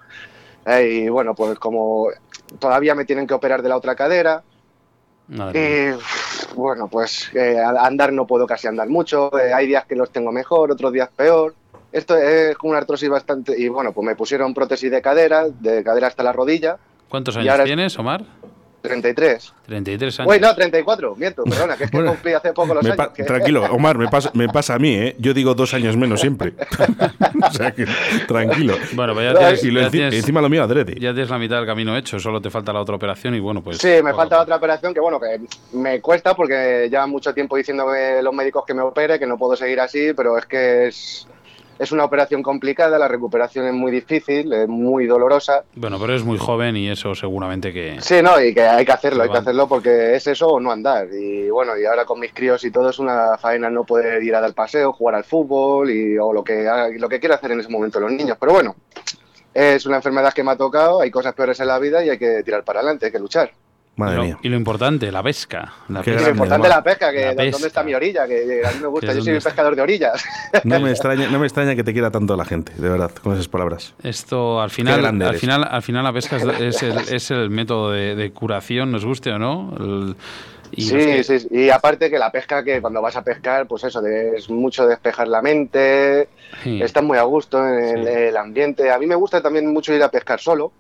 [0.66, 2.09] Eh, y bueno, pues como
[2.59, 4.43] todavía me tienen que operar de la otra cadera,
[5.55, 5.97] eh,
[6.57, 10.32] bueno, pues eh, andar no puedo casi andar mucho, eh, hay días que los tengo
[10.32, 11.55] mejor, otros días peor.
[11.93, 13.59] Esto es una artrosis bastante...
[13.59, 16.76] Y bueno, pues me pusieron prótesis de cadera, de cadera hasta la rodilla.
[17.09, 18.24] ¿Cuántos años ahora- tienes, Omar?
[18.89, 19.53] 33.
[19.66, 20.26] 33 años.
[20.26, 23.09] Bueno, no, 34, miento, perdona, que es que Bueno, cumplí hace poco los años.
[23.14, 25.14] que- Tranquilo, Omar, me pasa, me pasa a mí, ¿eh?
[25.18, 26.55] Yo digo dos años menos siempre.
[27.43, 27.86] o sea que,
[28.26, 28.74] tranquilo.
[28.95, 30.95] Bueno, pues ya No, tienes, Y lo ya enci- tienes- encima lo mío adrede.
[30.95, 33.62] ya tienes la mitad del camino hecho, solo te falta la otra operación y bueno,
[33.62, 33.78] pues...
[33.78, 34.43] Sí, me falta poco.
[34.43, 35.41] otra operación que, bueno, que
[35.72, 39.57] me cuesta porque llevan mucho tiempo diciéndome los médicos que me opere, que no puedo
[39.57, 41.26] seguir así, pero es que es,
[41.79, 45.62] es una operación complicada, la recuperación es muy difícil, es muy dolorosa.
[45.74, 48.01] Bueno, pero es muy joven y eso seguramente que...
[48.01, 50.72] Sí, no, y que hay que hacerlo, hay que hacerlo porque es eso o no
[50.72, 51.09] andar.
[51.12, 54.35] Y bueno, y ahora con mis críos y todo es una faena no poder ir
[54.35, 57.53] a dar paseo, jugar al fútbol y, o lo que, haga- lo que quiera hacer
[57.53, 58.37] en ese momento los niños.
[58.41, 58.74] Pero bueno,
[59.55, 62.18] es una enfermedad que me ha tocado, hay cosas peores en la vida y hay
[62.18, 63.51] que tirar para adelante, hay que luchar.
[63.99, 64.39] Y, Madre lo, mía.
[64.43, 65.73] y lo importante, la pesca.
[65.89, 66.23] La Y pesca.
[66.23, 68.27] lo importante es la pesca, que La ¿dónde está mi orilla?
[68.29, 69.51] Que a mí me gusta, yo soy está.
[69.51, 70.25] pescador de orillas.
[70.65, 73.35] No me, extraña, no me extraña que te quiera tanto la gente, de verdad, con
[73.35, 73.95] esas palabras.
[74.03, 75.41] Esto al final, al eres.
[75.41, 79.05] final, al final la pesca es, es el, es el método de, de curación, nos
[79.05, 79.75] guste o no.
[79.79, 80.17] El-
[80.71, 81.49] y sí, que- sí.
[81.51, 85.27] Y aparte que la pesca, que cuando vas a pescar, pues eso, es mucho despejar
[85.27, 86.29] la mente,
[86.63, 88.11] sí, estás muy a gusto en el, Sí.
[88.13, 88.91] el ambiente.
[88.93, 90.71] A mí me gusta también mucho ir a pescar solo.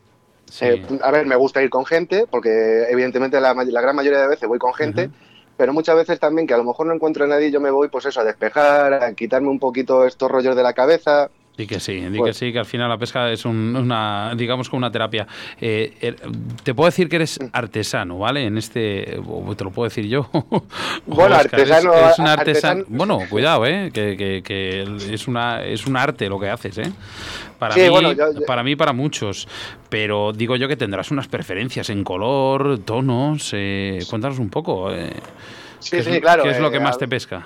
[0.50, 0.64] Sí.
[0.64, 4.28] Eh, a ver, me gusta ir con gente, porque evidentemente la, la gran mayoría de
[4.28, 5.10] veces voy con gente,
[5.56, 7.70] pero muchas veces también que a lo mejor no encuentro a nadie y yo me
[7.70, 11.30] voy, pues eso, a despejar, a quitarme un poquito estos rollos de la cabeza.
[11.58, 14.32] Di que sí, di que Pues- sí, que al final la pesca es un- una,
[14.36, 15.26] digamos, como una terapia.
[15.60, 16.16] Eh, er-
[16.62, 18.44] te puedo decir que eres artesano, ¿vale?
[18.44, 20.30] En este, o te lo puedo decir yo.
[21.06, 22.28] Bueno, Oscar, artesano, artesano.
[22.30, 23.90] artesano- Bueno, cuidado, ¿eh?
[23.92, 24.82] Que, que- que
[25.12, 26.92] es, una, es un arte lo que haces, ¿eh?
[27.58, 29.48] Para, Sí, mí, bueno, yo- yo- para mí, para muchos.
[29.88, 33.50] Pero digo yo que tendrás unas preferencias en color, tonos.
[33.52, 34.92] Eh, cuéntanos un poco.
[34.92, 35.10] eh,
[35.80, 36.44] Sí, ¿qué sí, es, claro.
[36.44, 37.44] ¿Qué es lo eh, que más te pesca?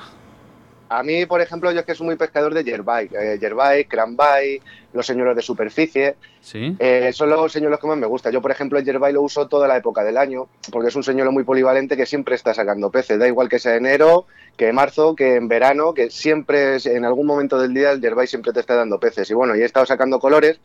[0.98, 3.08] A mí, por ejemplo, yo es que soy muy pescador de yerbay.
[3.18, 4.60] Eh, yerbay, cranbay,
[4.92, 6.16] los señuelos de superficie.
[6.40, 6.76] ¿Sí?
[6.78, 8.30] Eh, son los señuelos que más me gusta.
[8.30, 11.02] Yo, por ejemplo, el yerbay lo uso toda la época del año, porque es un
[11.02, 13.18] señuelo muy polivalente que siempre está sacando peces.
[13.18, 14.26] Da igual que sea enero,
[14.56, 18.26] que marzo, que en verano, que siempre, es- en algún momento del día, el yerbay
[18.26, 19.30] siempre te está dando peces.
[19.30, 20.60] Y bueno, y he estado sacando colores,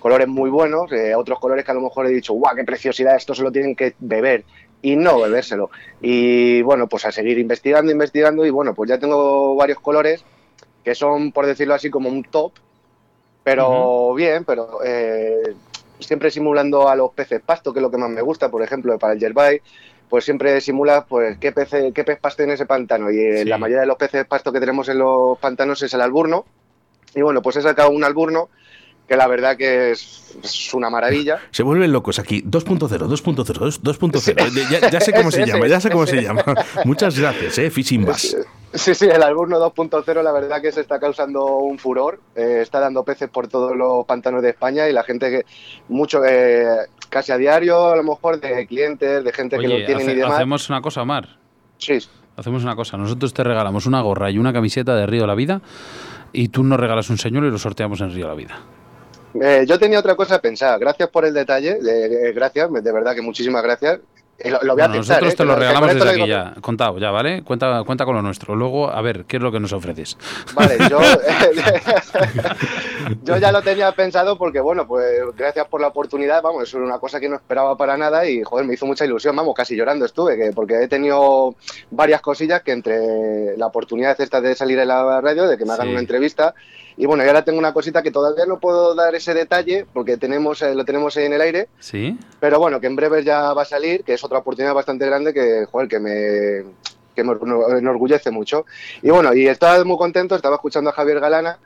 [0.00, 3.16] colores muy buenos, eh, otros colores que a lo mejor he dicho, ¡guau, qué preciosidad!
[3.16, 4.44] Esto se lo tienen que beber.
[4.84, 5.70] Y no bebérselo.
[6.02, 8.44] Y bueno, pues a seguir investigando, investigando.
[8.44, 10.22] Y bueno, pues ya tengo varios colores
[10.84, 12.52] que son, por decirlo así, como un top,
[13.42, 15.54] pero bien, pero eh,
[16.00, 18.98] siempre simulando a los peces pasto, que es lo que más me gusta, por ejemplo,
[18.98, 19.60] para el yerbay,
[20.10, 23.10] pues siempre simula pues qué pez, qué pez pasto en ese pantano.
[23.10, 23.44] Y eh, Sí.
[23.48, 26.44] la mayoría de los peces pasto que tenemos en los pantanos es el alburno.
[27.14, 28.50] Y bueno, pues he sacado un alburno
[29.08, 31.38] que la verdad que es, es una maravilla.
[31.50, 32.42] Se vuelven locos aquí.
[32.42, 34.70] 2.0, 2.0, 2.0.
[34.70, 36.42] Ya, ya sé cómo se llama, ya sé cómo se llama.
[36.84, 38.36] Muchas gracias, eh, Fishing Bass.
[38.72, 42.80] Sí, sí, el alburno 2.0 la verdad que se está causando un furor, eh, está
[42.80, 45.42] dando peces por todos los pantanos de España y la gente que
[45.88, 46.66] mucho, eh,
[47.08, 50.12] casi a diario a lo mejor de clientes, de gente que Oye, lo tienen hace-
[50.12, 50.34] y demás.
[50.34, 51.38] hacemos una cosa, Mar.
[51.78, 51.98] Sí,
[52.36, 55.36] Hacemos una cosa, nosotros te regalamos una gorra y una camiseta de Río de la
[55.36, 55.60] Vida
[56.32, 58.58] y tú nos regalas un señuelo y lo sorteamos en Río de la Vida.
[59.40, 63.22] Eh, yo tenía otra cosa pensada, gracias por el detalle, eh, gracias, de verdad que
[63.22, 63.98] muchísimas gracias.
[64.36, 66.14] Eh, lo, lo voy a Bueno, pensar, nosotros eh, te lo regalamos desde lo aquí
[66.16, 67.44] digo- ya, contado ya, ¿vale?
[67.44, 68.56] Cuenta, cuenta con lo nuestro.
[68.56, 70.16] Luego, a ver, ¿qué es lo que nos ofreces?
[70.54, 70.98] Vale, yo,
[73.22, 75.06] yo ya lo tenía pensado porque, bueno, pues
[75.36, 78.66] gracias por la oportunidad, vamos, es una cosa que no esperaba para nada y, joder,
[78.66, 81.54] me hizo mucha ilusión, vamos, casi llorando estuve, que, porque he tenido
[81.90, 85.72] varias cosillas que entre la oportunidad esta de salir en la radio, de que me
[85.72, 85.90] hagan Sí.
[85.92, 86.54] una entrevista,
[86.96, 90.16] y bueno, y ahora tengo una cosita que todavía no puedo dar ese detalle porque
[90.16, 92.18] tenemos, eh, lo tenemos ahí en el aire, ¿Sí?
[92.40, 95.34] pero bueno, que en breve ya va a salir, que es otra oportunidad bastante grande
[95.34, 96.64] que, joder, que me,
[97.14, 97.32] que me
[97.78, 98.64] enorgullece mucho.
[99.02, 101.58] Y bueno, y estaba muy contento, estaba escuchando a Javier Galana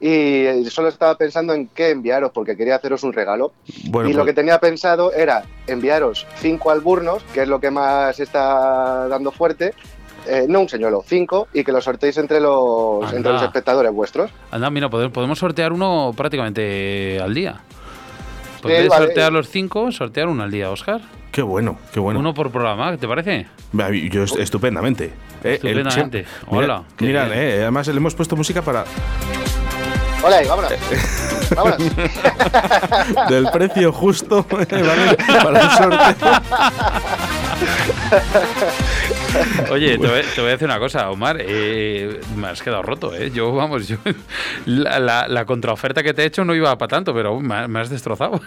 [0.00, 3.52] y solo estaba pensando en qué enviaros, porque quería haceros un regalo.
[3.88, 7.70] Bueno, y lo pues- que tenía pensado era enviaros cinco alburnos, que es lo que
[7.70, 9.72] más está dando fuerte,
[10.26, 13.16] eh, no un señuelo, cinco, y que los sorteéis entre los, Anda.
[13.16, 14.30] entre los espectadores vuestros.
[14.50, 17.60] Anda, mira, podemos, podemos sortear uno prácticamente al día.
[18.62, 18.88] Vale.
[18.88, 21.00] sortear los cinco, sortear uno al día, Oscar.
[21.30, 22.18] Qué bueno, qué bueno.
[22.20, 23.46] Uno por programa, ¿te parece?
[24.10, 25.12] Yo est- estupendamente.
[25.42, 26.24] Eh, Estupendamente.
[26.46, 28.84] Hola, Mirad, eh, además le hemos puesto música para
[30.22, 30.72] Hola, y vámonos.
[31.54, 31.78] vámonos.
[33.28, 35.16] del precio justo ¿vale?
[35.42, 36.32] para el sorteo.
[39.70, 41.36] Oye, te voy, te voy a decir una cosa, Omar.
[41.40, 43.30] eh, me has quedado roto, ¿eh?
[43.32, 43.96] Yo, vamos, yo.
[44.66, 47.80] La, la- la contraoferta que te he hecho no iba para tanto, pero me, me
[47.80, 48.40] has destrozado.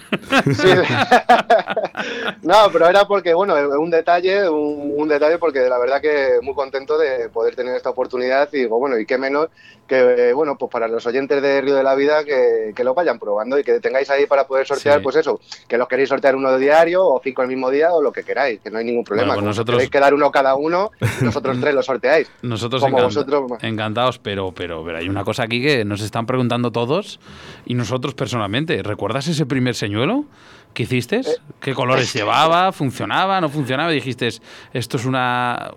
[0.55, 0.67] Sí.
[2.43, 6.53] no, pero era porque, bueno, un detalle, un, un detalle porque la verdad que muy
[6.53, 9.47] contento de poder tener esta oportunidad y digo, bueno, y qué menos
[9.87, 13.19] que, bueno, pues para los oyentes de Río de la Vida que, que lo vayan
[13.19, 15.03] probando y que tengáis ahí para poder sortear, Sí.
[15.03, 18.11] pues eso, que los queréis sortear uno diario o cinco el mismo día o lo
[18.11, 19.33] que queráis, que no hay ningún problema.
[19.33, 20.91] Bueno, pues si nosotros- queréis quedar uno cada uno,
[21.21, 22.29] nosotros tres lo sorteáis.
[22.41, 23.63] Nosotros Como encanta- vosotros.
[23.63, 27.19] encantados, pero, pero, pero hay una cosa aquí que nos están preguntando todos
[27.65, 28.81] y nosotros personalmente.
[28.83, 30.25] ¿Recuerdas ese primer señuelo
[30.73, 31.21] que hiciste?
[31.59, 32.71] ¿Qué colores llevaba?
[32.71, 33.41] ¿Funcionaba?
[33.41, 33.91] ¿No funcionaba?
[33.91, 34.29] Y dijiste,
[34.73, 35.71] esto es una,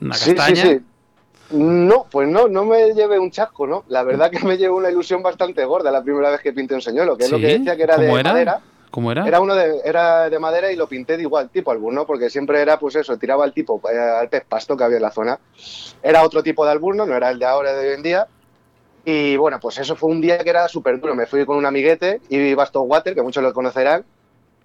[0.00, 0.62] una Sí, sí, castaña.
[0.62, 0.78] sí.
[1.50, 3.84] No, pues no, no me llevé un chasco, ¿no?
[3.88, 6.82] La verdad que me llevé una ilusión bastante gorda la primera vez que pinté un
[6.82, 8.60] señuelo, que es lo que decía que era de madera.
[8.90, 9.26] ¿Cómo era?
[9.26, 12.60] Era uno de, era de madera y lo pinté de igual tipo alburno, porque siempre
[12.60, 15.38] era pues eso, tiraba al tipo, eh, al pez pasto que había en la zona.
[16.02, 18.26] Era otro tipo de alburno, no era el de ahora de hoy en día.
[19.04, 21.14] Y bueno, pues eso fue un día que era súper duro.
[21.14, 24.04] Me fui con un amiguete y Baston Water, que muchos lo conocerán.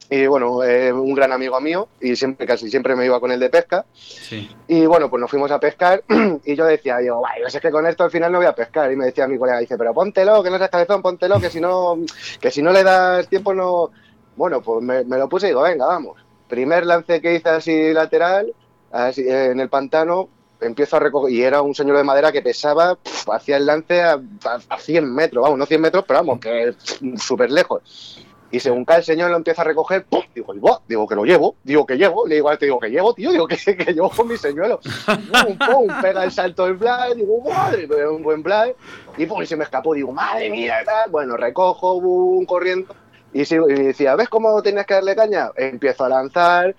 [0.09, 3.39] Y bueno, eh, un gran amigo mío, y siempre, casi siempre me iba con él
[3.39, 3.85] de pesca.
[3.93, 4.49] Sí.
[4.67, 6.03] Y bueno, pues nos fuimos a pescar
[6.45, 8.53] y yo decía, digo, "Guay, pues es que con esto al final no voy a
[8.53, 8.91] pescar.
[8.91, 11.61] Y me decía mi colega, dice, pero póntelo, que no seas cabezón, póntelo, que si
[11.61, 11.97] no,
[12.39, 13.91] que si no le das tiempo no...
[14.35, 16.17] Bueno, pues me, lo puse y digo, venga, vamos.
[16.47, 18.53] Primer lance que hice así lateral,
[18.91, 20.29] en el pantano,
[20.61, 22.97] empiezo a recoger, y era un señor de madera que pesaba,
[23.31, 26.73] hacía el lance a, a, a 100 metros, vamos, no 100 metros, pero vamos, que
[27.17, 28.23] súper lejos.
[28.53, 30.05] Y según cae el señor lo empieza a recoger.
[30.35, 33.11] Digo, "Buah", digo que lo llevo, digo que llevo, le digo al digo que llevo,
[33.15, 33.57] tío, digo que,
[33.91, 34.79] llevo con mi señuelo.
[35.07, 35.87] ¡Pum, pum!
[35.99, 38.73] Pega el salto el Blay, digo, madre, un buen Blay.
[39.17, 40.83] Y pum, y se me escapó, digo, madre mía.
[41.09, 42.93] Bueno, recojo, boom, corriendo.
[43.33, 45.51] Y, sigo- y decía, ¿ves cómo tenías que darle caña?
[45.55, 46.75] Empiezo a lanzar,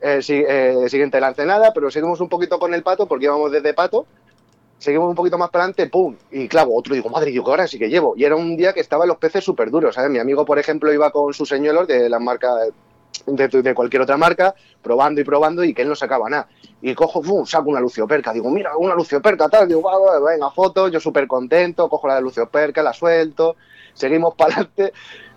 [0.00, 3.74] eh, eh, siguiente lance nada, pero seguimos un poquito con el pato, porque íbamos desde
[3.74, 4.06] pato.
[4.78, 6.16] Seguimos un poquito más para adelante, ¡pum!
[6.30, 8.14] Y claro, otro, digo, madre, digo, que ahora sí que llevo.
[8.16, 10.10] Y era un día que estaban los peces súper duros, ¿sabes?
[10.10, 12.50] Mi amigo, por ejemplo, iba con sus señuelos de la marca,
[13.26, 16.48] de, cualquier otra marca, probando y probando, y que él no sacaba nada.
[16.80, 17.44] Y cojo, ¡pum!
[17.44, 18.32] saco una lucioperca.
[18.32, 19.68] Digo, mira, una lucioperca, tal.
[19.68, 19.82] Digo,
[20.26, 23.56] venga, foto, yo súper contento, cojo la de lucioperca, la suelto,
[23.92, 24.92] seguimos para adelante.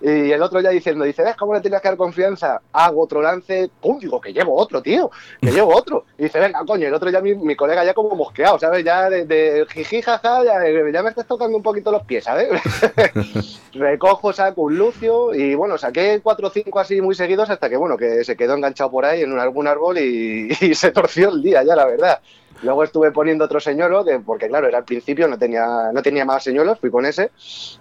[0.05, 2.61] Y el otro ya diciendo, dice, ¿ves cómo le tienes que dar confianza?
[2.73, 3.97] Hago otro lance, ¡pum!
[3.99, 6.03] Digo, que llevo otro, tío, que llevo otro.
[6.17, 8.83] Y dice, venga, coño, el otro ya, mi, mi colega ya como mosqueado, ¿sabes?
[8.83, 10.55] Ya de, de jiji, jaja, ya,
[10.91, 12.49] ya me estás tocando un poquito los pies, ¿sabes?
[13.73, 17.77] Recojo, saco un lucio y bueno, saqué cuatro o cinco así muy seguidos hasta que,
[17.77, 21.29] bueno, que se quedó enganchado por ahí en un, algún árbol y, y se torció
[21.29, 22.19] el día ya, la verdad.
[22.63, 26.23] Luego estuve poniendo otro señuelo, que, porque claro, era al principio, no tenía, no tenía
[26.23, 27.31] más señuelos, fui con ese,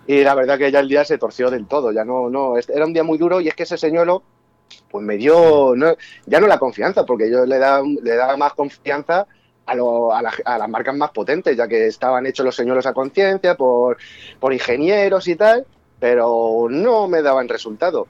[0.06, 2.74] y la verdad que ya el día se torció del todo, ya no, no, este-
[2.74, 4.22] era un día muy duro y es que ese señuelo,
[4.90, 5.94] pues me dio, no,
[6.26, 9.26] ya no la confianza, porque yo le daba, le daba más confianza
[9.66, 12.92] a, a, la- a las marcas más potentes, ya que estaban hechos los señuelos a
[12.94, 13.96] conciencia por,
[14.40, 15.66] por ingenieros y tal,
[16.00, 18.06] pero no me daban resultado.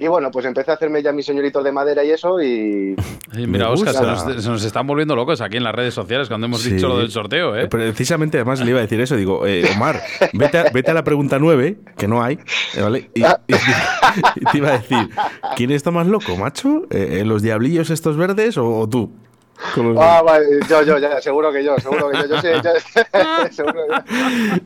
[0.00, 2.94] Y bueno, pues empecé a hacerme ya mis señoritos de madera y eso, y
[3.46, 6.46] mira, Oscar, se nos, se nos están volviendo locos aquí en las redes sociales cuando
[6.46, 6.72] hemos Sí.
[6.74, 7.66] dicho lo del sorteo, ¿eh?
[7.68, 9.16] Precisamente, además, le iba a decir eso.
[9.16, 10.00] Digo, eh, Omar,
[10.32, 12.38] vete a, vete a la pregunta 9, que no hay,
[12.76, 13.10] eh, ¿vale?
[13.14, 13.26] Y, y-
[14.36, 15.08] y te iba a decir,
[15.56, 16.82] ¿quién está más loco, macho?
[16.90, 19.12] Eh, ¿Los diablillos estos verdes o, o tú?
[20.00, 22.70] Ah, vale, yo, yo, ya, seguro que yo, seguro que yo, yo sé, yo-
[23.50, 24.12] seguro que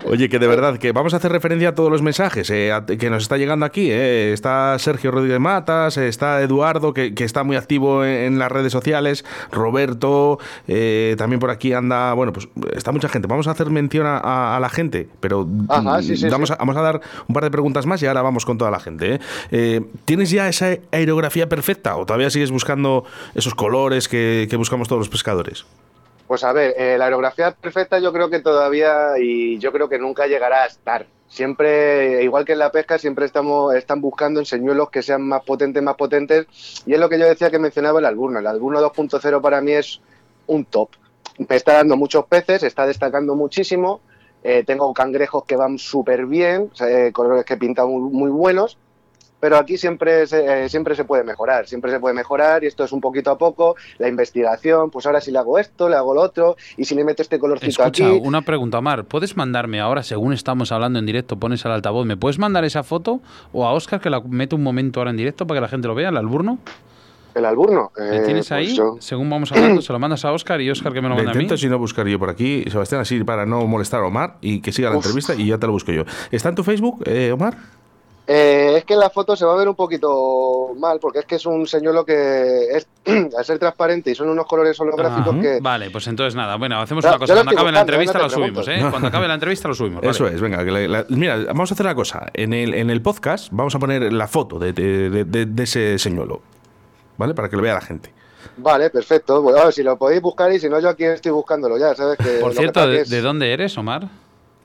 [0.04, 0.10] yo.
[0.10, 2.84] Oye, que de verdad, que vamos a hacer referencia a todos los mensajes eh, a-
[2.84, 3.88] que nos está llegando aquí.
[3.90, 4.32] eh.
[4.32, 8.52] Está Sergio Rodríguez Matas, eh, está Eduardo, que, que está muy activo en, en las
[8.52, 10.38] redes sociales, Roberto,
[10.68, 13.28] eh, también por aquí anda, bueno, pues está mucha gente.
[13.28, 16.54] Vamos a hacer mención a, a- a la gente, pero Ajá, sí, sí, vamos, sí.
[16.54, 18.80] A, vamos a dar un par de preguntas más y ahora vamos con toda la
[18.80, 19.14] gente.
[19.14, 19.20] eh.
[19.50, 24.81] Eh, ¿Tienes ya esa aerografía perfecta o todavía sigues buscando esos colores que, que buscamos
[24.88, 25.64] todos los pescadores?
[26.26, 29.98] Pues a ver, eh, la aerografía perfecta yo creo que todavía y yo creo que
[29.98, 31.06] nunca llegará a estar.
[31.28, 35.42] Siempre, igual que en la pesca, siempre estamos, están buscando en señuelos que sean más
[35.44, 36.46] potentes, más potentes.
[36.84, 38.38] Y es lo que yo decía que mencionaba el alburno.
[38.38, 40.00] El alburno 2.0 para mí es
[40.46, 40.90] un top.
[41.38, 44.00] Me está dando muchos peces, está destacando muchísimo.
[44.42, 48.76] Eh, tengo cangrejos que van súper bien, eh, colores que pintan muy buenos.
[49.42, 52.84] Pero aquí siempre se, eh, siempre se puede mejorar, siempre se puede mejorar y esto
[52.84, 56.14] es un poquito a poco, la investigación, pues ahora si le hago esto, le hago
[56.14, 59.04] lo otro y si le meto este colorcito Escucha, aquí, una pregunta, Omar.
[59.04, 62.84] ¿Puedes mandarme ahora, según estamos hablando en directo, pones al altavoz, ¿me puedes mandar esa
[62.84, 63.20] foto?
[63.52, 65.88] O a Oscar que la mete un momento ahora en directo para que la gente
[65.88, 66.60] lo vea, el alburno.
[67.34, 67.90] el alburno.
[67.96, 68.76] ¿Le eh, tienes pues ahí?
[68.76, 71.22] yo- Según vamos hablando, se lo mandas a Oscar y Oscar que me lo Le
[71.24, 71.42] manda a mí.
[71.42, 74.60] intento si no buscar yo por aquí, Sebastián, así para no molestar a Omar y
[74.60, 75.04] que siga la Uf.
[75.06, 76.04] entrevista y ya te lo busco yo.
[76.30, 77.56] ¿Está en tu Facebook, eh, Omar?
[78.34, 81.26] Eh, es que en la foto se va a ver un poquito mal, porque es
[81.26, 82.86] que es un señuelo que es,
[83.36, 85.58] al ser transparente y son unos colores holográficos que...
[85.60, 86.56] Vale, pues entonces nada.
[86.56, 87.34] Bueno, hacemos Yo- una cosa.
[87.34, 88.66] Cuando acabe la entrevista no lo subimos.
[88.68, 88.86] ¿eh?
[88.88, 90.02] Cuando acabe la entrevista lo subimos.
[90.02, 90.36] Eso vale.
[90.36, 90.64] es, venga.
[90.64, 92.26] que la- la- mira, vamos a hacer una cosa.
[92.32, 95.62] En el, en el podcast vamos a poner la foto de, de- de- de- de
[95.64, 96.40] ese señuelo.
[97.18, 97.34] ¿Vale?
[97.34, 98.14] Para que lo vea la gente.
[98.56, 99.42] Vale, perfecto.
[99.42, 101.94] Bueno, a ver, si lo podéis buscar y si no, yo aquí estoy buscándolo ya,
[101.94, 102.16] ¿sabes?
[102.16, 104.08] Que Por que cierto, pasa ¿de, que es- de dónde eres, Omar?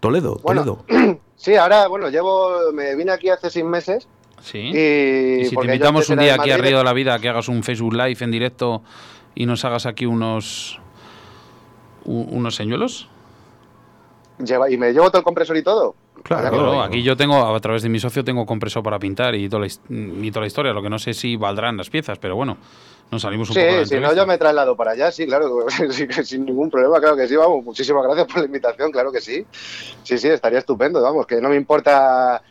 [0.08, 1.20] Toledo, Bueno, Toledo.
[1.36, 2.72] Sí, ahora, bueno, llevo...
[2.74, 4.08] Me vine aquí hace seis meses
[4.42, 4.58] Sí.
[4.74, 5.42] y...
[5.42, 7.62] Y si te invitamos un día aquí a Río de la Vida, que hagas un
[7.64, 8.82] Facebook Live en directo
[9.36, 10.80] y nos hagas aquí unos.
[12.06, 13.08] unos señuelos.
[14.40, 15.96] lleva- y me llevo todo el compresor y todo.
[16.24, 19.62] Claro, aquí yo tengo, a través de mi socio, tengo compresor para pintar y toda
[19.62, 20.74] la, his- y toda la historia.
[20.74, 22.58] Lo que no sé si valdrán las piezas, pero bueno,
[23.12, 25.26] nos salimos un Sí, poco de la si no, yo me traslado para allá, sí,
[25.26, 25.66] claro,
[26.24, 29.48] sin ningún problema, claro que sí, vamos, muchísimas gracias por la invitación, claro que sí.
[30.04, 32.42] Sí, sí, estaría estupendo, vamos, que no me importa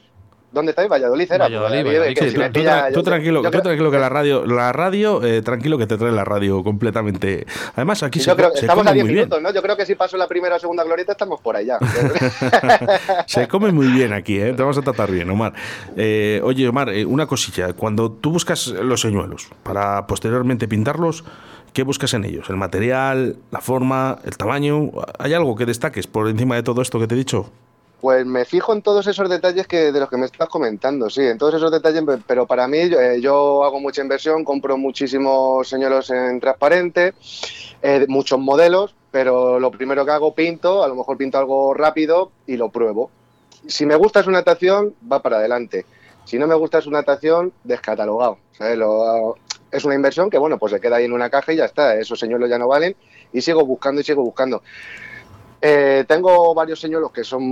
[0.53, 1.45] dónde estáis, Valladolid era.
[1.45, 4.47] Valladolid, pues, Valladolid, que sí, si Tú, pilla- tranquilo, yo tú tranquilo que la radio,
[4.47, 7.47] la radio, eh, tranquilo que te trae la radio completamente.
[7.75, 9.25] Además aquí se, creo se estamos come a 10 muy bien.
[9.29, 9.53] minutos, ¿no?
[9.53, 11.79] Yo creo que si paso la primera o segunda glorieta estamos por allá.
[13.27, 14.53] Se come muy bien aquí, ¿eh?
[14.55, 15.53] te vamos a tratar bien, Omar.
[15.97, 17.73] Eh, oye, Omar, eh, una cosilla.
[17.73, 21.25] Cuando tú buscas los señuelos para posteriormente pintarlos,
[21.73, 22.49] ¿qué buscas en ellos?
[22.51, 24.91] ¿El material, la forma, el tamaño?
[25.19, 27.51] ¿Hay algo que destaques por encima de todo esto que te he dicho?
[28.01, 31.23] Pues me fijo en todos esos detalles que de los que me estás comentando, sí,
[31.23, 36.11] en todos esos detalles, pero para mí eh, yo hago mucha inversión, compro muchísimos señuelos
[36.11, 37.15] en transparente,
[37.83, 42.33] eh, muchos modelos, pero lo primero que hago pinto, a lo mejor pinto algo rápido
[42.47, 43.11] y lo pruebo.
[43.67, 45.87] Si me gusta su natación, va para adelante.
[46.25, 48.39] Si no me gusta su natación, descatalogado.
[48.77, 49.37] Lo-
[49.71, 51.97] es una inversión que, bueno, pues se queda ahí en una caja y ya está.
[51.97, 52.95] Esos señuelos ya no valen
[53.33, 54.63] y sigo buscando y sigo buscando.
[55.61, 57.43] Eh, tengo varios señuelos que son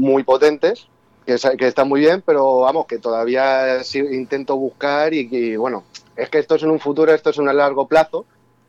[0.00, 0.86] muy potentes,
[1.24, 1.34] que,
[1.66, 5.84] están muy bien, pero vamos, que todavía intento buscar y, y, bueno,
[6.16, 8.26] es que esto es en un futuro, esto es en un largo plazo.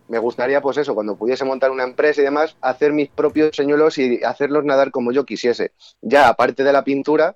[0.07, 3.97] Me gustaría, pues eso, cuando pudiese montar una empresa y demás, hacer mis propios señuelos
[3.97, 5.71] y hacerlos nadar como yo quisiese.
[6.01, 7.35] Ya, aparte de la pintura,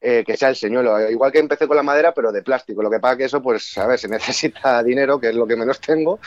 [0.00, 1.10] eh, que sea el señuelo.
[1.10, 2.82] Igual que empecé con la madera, pero de plástico.
[2.82, 5.56] Lo que pasa que eso, pues, a ver, se necesita dinero, que es lo que
[5.56, 6.18] menos tengo,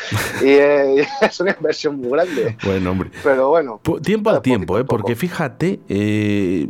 [0.42, 2.58] y eh, es una inversión muy grande.
[2.66, 3.12] Bueno, hombre.
[3.24, 3.80] Pero bueno.
[3.84, 4.84] Po- Tiempo al tiempo, ¿eh?
[4.84, 6.68] porque fíjate, eh,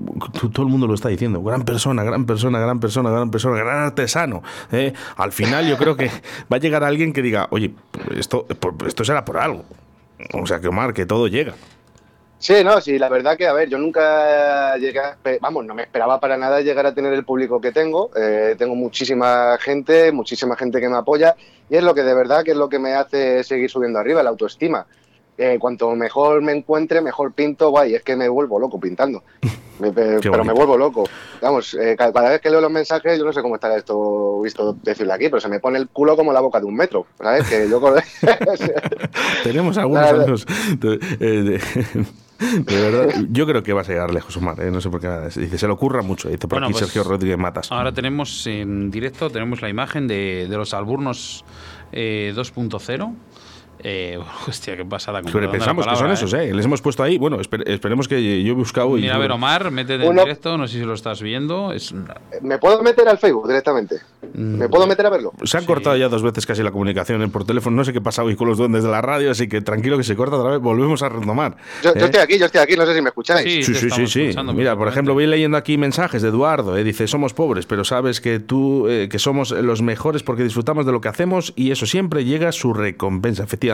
[0.54, 3.78] todo el mundo lo está diciendo, gran persona, gran persona, gran persona, gran persona, gran
[3.86, 4.44] artesano.
[4.72, 4.94] ¿eh?
[5.18, 6.08] Al final yo creo que
[6.52, 7.74] va a llegar alguien que diga, oye,
[8.18, 8.46] esto,
[8.86, 9.66] esto será por algo.
[10.34, 11.56] O sea, que Omar, que todo llega.
[12.42, 15.84] Sí, no, sí, la verdad que, a ver, yo nunca llegué, a- vamos, no me
[15.84, 18.10] esperaba para nada llegar a tener el público que tengo.
[18.16, 21.36] Eh, tengo muchísima gente, muchísima gente que me apoya
[21.70, 24.24] y es lo que de verdad que es lo que me hace seguir subiendo arriba,
[24.24, 24.88] la autoestima.
[25.38, 29.24] Eh, cuanto mejor me encuentre, mejor pinto, guay, es que me vuelvo loco pintando.
[29.80, 31.04] Me- pero me vuelvo loco.
[31.42, 34.40] Vamos, eh, ca- cada vez que leo los mensajes, yo no sé cómo estará esto
[34.42, 37.08] visto decirlo aquí, pero se me pone el culo como la boca de un metro,
[37.18, 37.48] ¿sabes?
[37.50, 37.82] Que yo
[39.44, 40.46] Tenemos algunos
[41.20, 41.60] eh,
[42.42, 43.26] de- verdad.
[43.30, 44.60] Yo creo que vas a llegar lejos, Omar.
[44.62, 44.72] ¿eh?
[44.72, 45.08] No sé por qué.
[45.08, 45.26] nada.
[45.30, 46.28] Dice, se le ocurra mucho.
[46.30, 47.72] Dice por Bueno, aquí pues, Sergio Rodríguez Matas.
[47.72, 51.46] Ahora tenemos en directo tenemos la imagen de, de los alburnos
[51.92, 53.14] eh, 2.0.
[53.84, 55.22] Eh, hostia, qué pasada.
[55.22, 56.50] que son esos, ¿eh?
[56.50, 56.54] ¿eh?
[56.54, 57.18] Les hemos puesto ahí.
[57.18, 58.98] Bueno, esper- esperemos que yo he buscado.
[58.98, 61.72] y Mira, a ver, Omar, métete en Uno- directo, no sé si lo estás viendo.
[61.74, 61.94] Es,
[62.42, 63.98] ¿Me puedo meter al Facebook directamente?
[64.34, 65.34] ¿Me puedo meter a verlo?
[65.44, 67.76] Se han cortado ya dos veces casi la comunicación eh, por teléfono.
[67.76, 70.04] No sé qué pasa hoy con los duendes de la radio, así que tranquilo que
[70.04, 70.60] se corta otra vez.
[70.62, 71.58] Volvemos a retomar.
[71.84, 72.06] Yo, yo ¿eh?
[72.06, 73.66] estoy aquí, yo estoy aquí, no sé si me escucháis.
[73.66, 76.78] Sí, Sí, sí, sí, Mira, por ejemplo, voy leyendo aquí mensajes de Eduardo.
[76.78, 80.86] eh, dice, somos pobres, pero sabes que tú, eh, que somos los mejores porque disfrutamos
[80.86, 83.71] de lo que hacemos y eso siempre llega su recompensa, efectivamente.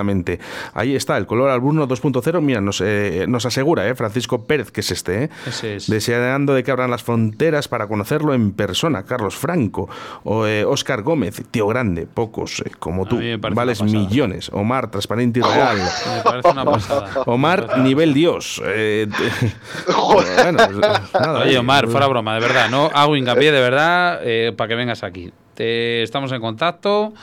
[0.73, 2.41] Ahí está, el color alburno 2.0.
[2.41, 5.89] Mira, nos, eh, nos asegura, eh, Francisco Pérez, que es este, eh, Ese es.
[5.89, 9.03] deseando de que abran las fronteras para conocerlo en persona.
[9.03, 9.89] Carlos Franco,
[10.23, 14.49] o eh, Oscar Gómez, tío grande, pocos eh, como tú, vales millones.
[14.53, 15.77] Omar, transparente y real.
[16.15, 17.21] Me parece una pasada.
[17.25, 18.61] Omar, nivel Dios.
[18.65, 19.07] Eh,
[19.87, 20.77] bueno, pues,
[21.13, 24.21] nada, Oye, Omar, fuera broma, de verdad, no hago hincapié de verdad
[24.55, 25.31] para que vengas aquí.
[25.53, 27.13] Te, estamos en contacto.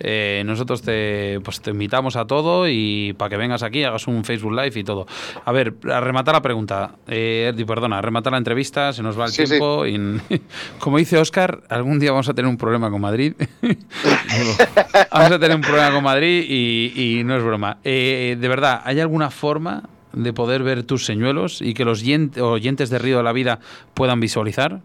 [0.00, 4.24] Eh, nosotros te, pues te invitamos a todo y para que vengas aquí, hagas un
[4.24, 5.06] Facebook Live y todo.
[5.44, 9.26] A ver, a rematar la pregunta, eh, perdona, a rematar la entrevista, se nos va
[9.26, 9.50] el Sí, sí.
[9.50, 9.86] tiempo.
[9.86, 10.20] y-
[10.78, 13.34] como dice Oscar, algún día vamos a tener un problema con Madrid.
[15.12, 17.78] vamos a tener un problema con Madrid y, y no es broma.
[17.84, 19.82] Eh, de verdad, ¿hay alguna forma
[20.12, 23.60] de poder ver tus señuelos y que los yen- oyentes de Río de la Vida
[23.94, 24.80] puedan visualizar?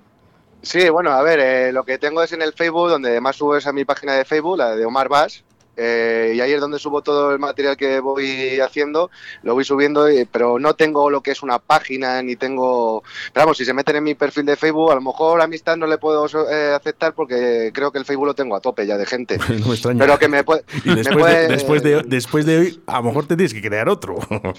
[0.66, 3.56] Sí, bueno, a ver, eh, lo que tengo es en el Facebook, donde más subo
[3.56, 5.44] es a mi página de Facebook, la de Omar Bass,
[5.78, 9.10] eh, y ahí es donde subo todo el material que voy haciendo,
[9.44, 13.04] lo voy subiendo, eh, pero no tengo lo que es una página, ni tengo...
[13.34, 15.88] Pero vamos, si se meten en mi perfil de Facebook, a lo mejor amistad no
[15.88, 19.06] le puedo eh, aceptar porque creo que el Facebook lo tengo a tope ya de
[19.06, 19.38] gente.
[19.66, 20.00] No me extraña.
[20.00, 20.64] Pero que me puede...
[20.86, 23.54] Y me después, puede- de, después, de, después de hoy, a lo mejor te tienes
[23.54, 24.16] que crear otro.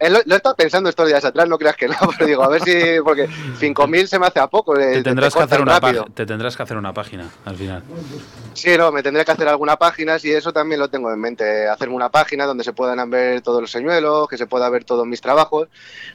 [0.00, 2.48] Lo, lo he estado pensando estos días atrás, no creas que no, pero digo, a
[2.48, 3.00] ver si...
[3.02, 4.74] Porque 5.000 se me hace a poco.
[4.74, 5.80] Te tendrás, que hacer una
[6.14, 7.82] te tendrás que hacer una página al final.
[8.52, 11.68] Sí, no, me tendré que hacer alguna página, y eso también lo tengo en mente,
[11.68, 15.06] hacerme una página donde se puedan ver todos los señuelos, que se pueda ver todos
[15.06, 15.68] mis trabajos,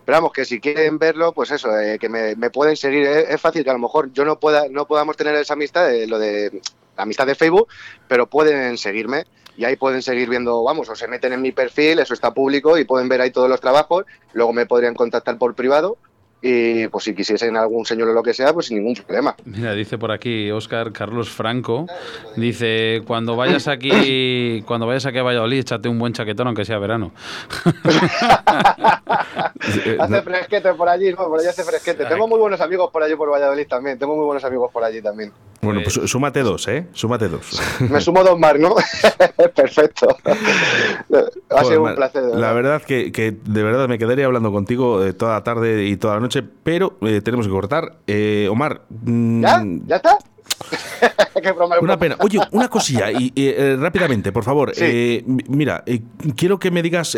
[0.06, 3.30] pero vamos, que si quieren verlo, pues eso, eh, que me, me pueden seguir, es,
[3.30, 6.08] es fácil que a lo mejor yo no pueda, no podamos tener esa amistad, de,
[6.08, 6.62] lo de
[6.96, 7.68] la amistad de Facebook,
[8.08, 9.26] pero pueden seguirme,
[9.56, 12.78] y ahí pueden seguir viendo, vamos, o se meten en mi perfil, eso está público,
[12.78, 15.98] y pueden ver ahí todos los trabajos, luego me podrían contactar por privado,
[16.50, 19.36] y pues si quisiesen algún señuelo o lo que sea, pues sin ningún problema.
[19.46, 21.88] Mira, dice por aquí Óscar Carlos Franco,
[22.38, 26.80] dice, cuando vayas aquí, cuando vayas aquí a Valladolid, échate un buen chaquetón aunque sea
[26.80, 27.12] verano.
[29.86, 31.28] Eh, Hace no- fresquete por allí, ¿no?
[31.28, 32.06] Por allí hace fresquete.
[32.06, 33.98] Tengo muy buenos amigos por allí por Valladolid también.
[33.98, 35.32] Tengo muy buenos amigos por allí también.
[35.62, 36.86] Bueno, pues súmate dos, ¿eh?
[36.94, 37.60] Súmate dos.
[37.82, 38.76] Me sumo dos más, ¿no?
[39.56, 40.16] Perfecto.
[41.50, 42.24] Ha sido un Mar, placer.
[42.36, 42.82] La verdad.
[42.84, 46.20] que, que de verdad me quedaría hablando contigo eh, toda la tarde y toda la
[46.22, 47.98] noche, pero eh, tenemos que cortar.
[48.08, 49.64] Eh, Omar, mm, ¿Ya?
[49.86, 50.18] ¿Ya está?
[51.42, 51.76] Qué broma.
[51.80, 52.16] una pena.
[52.20, 54.74] Oye, una cosilla, y y, eh, rápidamente, por favor.
[54.74, 54.84] Sí.
[54.84, 56.02] Eh, mira, eh,
[56.36, 57.18] quiero que me digas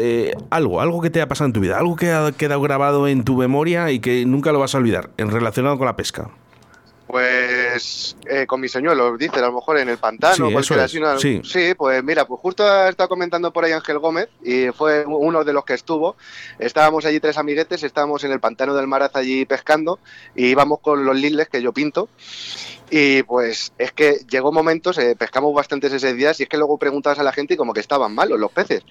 [0.50, 3.24] algo, algo que te ha pasado en tu vida, algo que ha quedado grabado en
[3.24, 6.30] tu memoria y que nunca lo vas a olvidar, en relacionado con la pesca.
[7.10, 10.36] Pues eh, con mis señuelos, dice, a lo mejor en el pantano.
[10.48, 11.74] Sí, cualquiera así, una- sí.
[11.76, 15.52] pues mira, pues justo ha estado comentando por ahí Ángel Gómez y fue uno de
[15.52, 16.16] los que estuvo.
[16.60, 19.98] Estábamos allí tres amiguetes, estábamos en el pantano del Maraz allí pescando
[20.36, 22.10] y íbamos con los liles que yo pinto.
[22.92, 26.78] Y pues es que llegó momentos, eh, pescamos bastantes ese día, y es que luego
[26.78, 28.84] preguntabas a la gente y como que estaban malos los peces.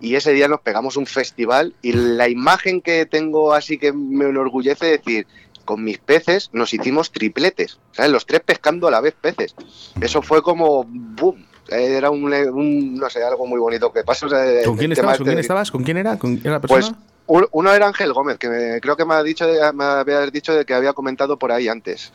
[0.00, 4.26] Y ese día nos pegamos un festival y la imagen que tengo así que me
[4.26, 5.26] enorgullece es decir,
[5.66, 8.10] con mis peces nos hicimos tripletes, ¿sabes?
[8.10, 9.54] Los tres pescando a la vez peces.
[10.00, 11.44] Eso fue como boom.
[11.68, 14.26] Era un, un- no sé, algo muy bonito que pasó.
[14.26, 15.14] o sea, ¿Con quién estabas?
[15.14, 15.70] este ¿Con quién de- estabas?
[15.70, 16.18] ¿Con quién era?
[16.18, 16.98] ¿Con quién era la Pues persona?
[17.26, 20.54] un- uno era Ángel Gómez, que me- creo que me ha dicho, me había dicho
[20.54, 22.12] de que había comentado por ahí antes.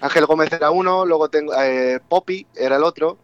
[0.00, 3.16] Ángel Gómez era uno, luego tengo eh, Poppy era el otro.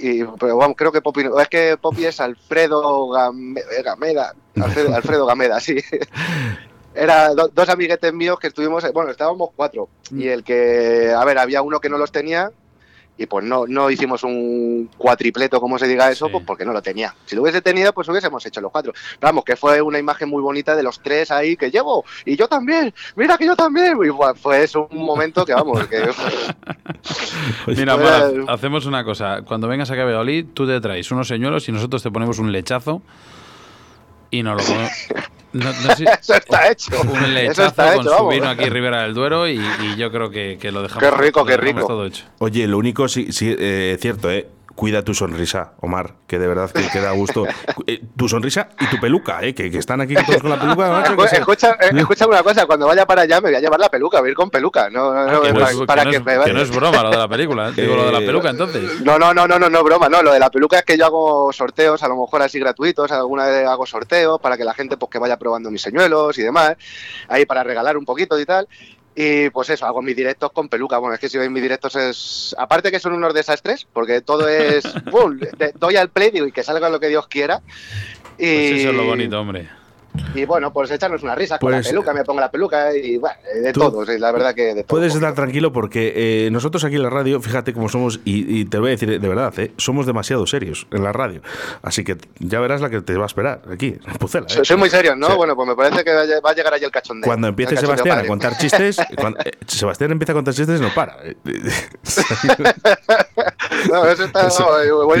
[0.00, 5.26] Y, pero vamos, creo que Poppy, es que Poppy es Alfredo Game- Gameda, Alfredo, Alfredo
[5.26, 5.76] Gameda, sí.
[6.98, 9.88] Era do- dos amiguetes míos que estuvimos, eh, bueno, estábamos cuatro.
[10.10, 12.50] Y el que, a ver, había uno que no los tenía
[13.20, 16.32] y pues no, no hicimos un cuatripleto, como se diga eso, Sí.
[16.32, 17.12] pues porque no lo tenía.
[17.26, 18.92] Si lo hubiese tenido, pues hubiésemos hecho los cuatro.
[18.92, 22.36] Pero vamos, que fue una imagen muy bonita de los tres ahí que llevo, y
[22.36, 23.98] yo también, mira que yo también.
[24.04, 25.98] Y bueno, fue eso un momento que vamos, que
[27.66, 29.42] Mira, Pues- Omar, hacemos una cosa.
[29.42, 32.52] Cuando vengas aquí a Valladolid, tú te traes unos señuelos y nosotros te ponemos un
[32.52, 33.02] lechazo
[34.30, 34.92] y nos lo comemos.
[35.52, 37.00] No, no sé- eso está hecho.
[37.00, 38.34] un Eso lechazo está con hecho, su vamos.
[38.34, 41.02] vino aquí Ribera del Duero y, y yo creo que, que lo dejamos.
[41.02, 41.86] Qué rico, qué rico.
[41.86, 42.24] todo hecho.
[42.38, 44.46] Oye, lo único, sí, sí eh, cierto, ¿eh?
[44.78, 47.44] Cuida tu sonrisa, Omar, que de verdad que, que da gusto.
[47.88, 49.54] Eh, tu sonrisa y tu peluca, ¿eh?
[49.54, 50.88] Que, que están aquí todos con la peluca.
[50.90, 53.56] macho, que Escu- se- Escucha, eh, escucha una cosa, cuando vaya para allá me voy
[53.56, 54.88] a llevar la peluca, voy a ir con peluca.
[54.90, 56.52] No, no, no, Que no para, es- para que que, no me es- vaya- que
[56.58, 57.68] no es broma lo de la película.
[57.70, 57.72] ¿eh?
[57.74, 59.00] Digo, lo de la peluca, entonces.
[59.00, 60.22] No, no, no, no, no, no, broma, no.
[60.22, 63.46] Lo de la peluca es que yo hago sorteos, a lo mejor así gratuitos, alguna
[63.46, 66.76] vez hago sorteos para que la gente pues que vaya probando mis señuelos y demás,
[67.28, 68.68] ahí para regalar un poquito y tal.
[69.20, 70.96] Y pues eso, hago mis directos con peluca.
[70.98, 72.54] Bueno, es que si veis mis directos es.
[72.56, 74.84] Aparte que son unos desastres, porque todo es.
[75.58, 77.60] De- doy al play digo, y que salga lo que Dios quiera.
[78.38, 79.68] Y, Pues eso es lo bonito, hombre.
[80.34, 83.16] Y bueno, pues echarnos una risa con Pues- la peluca, me pongo la peluca y
[83.18, 84.86] bueno, de todo, sí, la verdad que de todo.
[84.86, 86.12] Puedes estar tranquilo porque
[86.46, 89.20] eh, nosotros aquí en la radio, fíjate cómo somos, y, y te voy a decir
[89.20, 89.72] de verdad, ¿eh?
[89.76, 91.40] somos demasiado serios en la radio.
[91.82, 94.46] Así que ya verás la que te va a esperar aquí, en Pucela.
[94.46, 94.50] ¿eh?
[94.50, 95.28] Soy, soy muy serio, ¿no?
[95.28, 95.32] Sí.
[95.36, 97.26] Bueno, pues me parece que va a llegar ahí el cachondeo.
[97.26, 100.88] Cuando empiece cachondeo Sebastián a contar chistes, cuando- eh, Sebastián empieza a contar chistes no
[100.94, 101.16] para.
[103.90, 104.48] No, eso está.
[104.48, 104.66] Eso-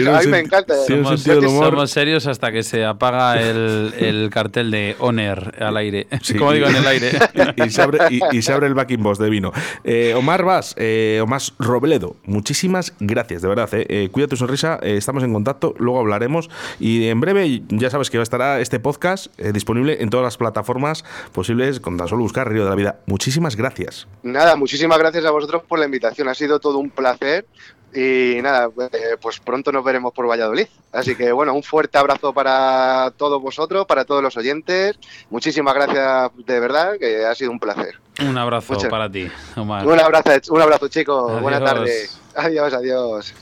[0.00, 0.74] no, a mí me encanta.
[1.48, 1.70] humor.
[1.70, 6.06] somos serios hasta que se apaga el, el cartel de Honor al aire.
[6.22, 7.10] Sí, Como digo, en el aire.
[7.66, 9.52] y, se abre, y, y se abre el backing boss de vino.
[9.84, 13.68] Eh, Omar Vas, eh, Omar Robledo, muchísimas gracias, de verdad.
[13.74, 13.86] eh.
[13.88, 16.50] Eh, cuida tu sonrisa, eh, estamos en contacto, luego hablaremos.
[16.78, 21.04] Y en breve, ya sabes que estará este podcast eh, disponible en todas las plataformas
[21.32, 23.00] posibles, con tan solo buscar Río de la Vida.
[23.06, 24.06] Muchísimas gracias.
[24.22, 26.28] Nada, muchísimas gracias a vosotros por la invitación.
[26.28, 27.46] Ha sido todo un placer.
[27.94, 30.66] Y nada, eh, pues pronto nos veremos por Valladolid.
[30.92, 34.98] Así que bueno, un fuerte abrazo para todos vosotros, para todos los oyentes.
[35.30, 37.98] Muchísimas gracias de verdad, que ha sido un placer.
[38.20, 39.86] Un abrazo Muchas- para ti, Omar.
[39.86, 41.40] Un abrazo, un abrazo chicos.
[41.40, 42.20] Buenas tardes.
[42.34, 43.34] Adiós, adiós.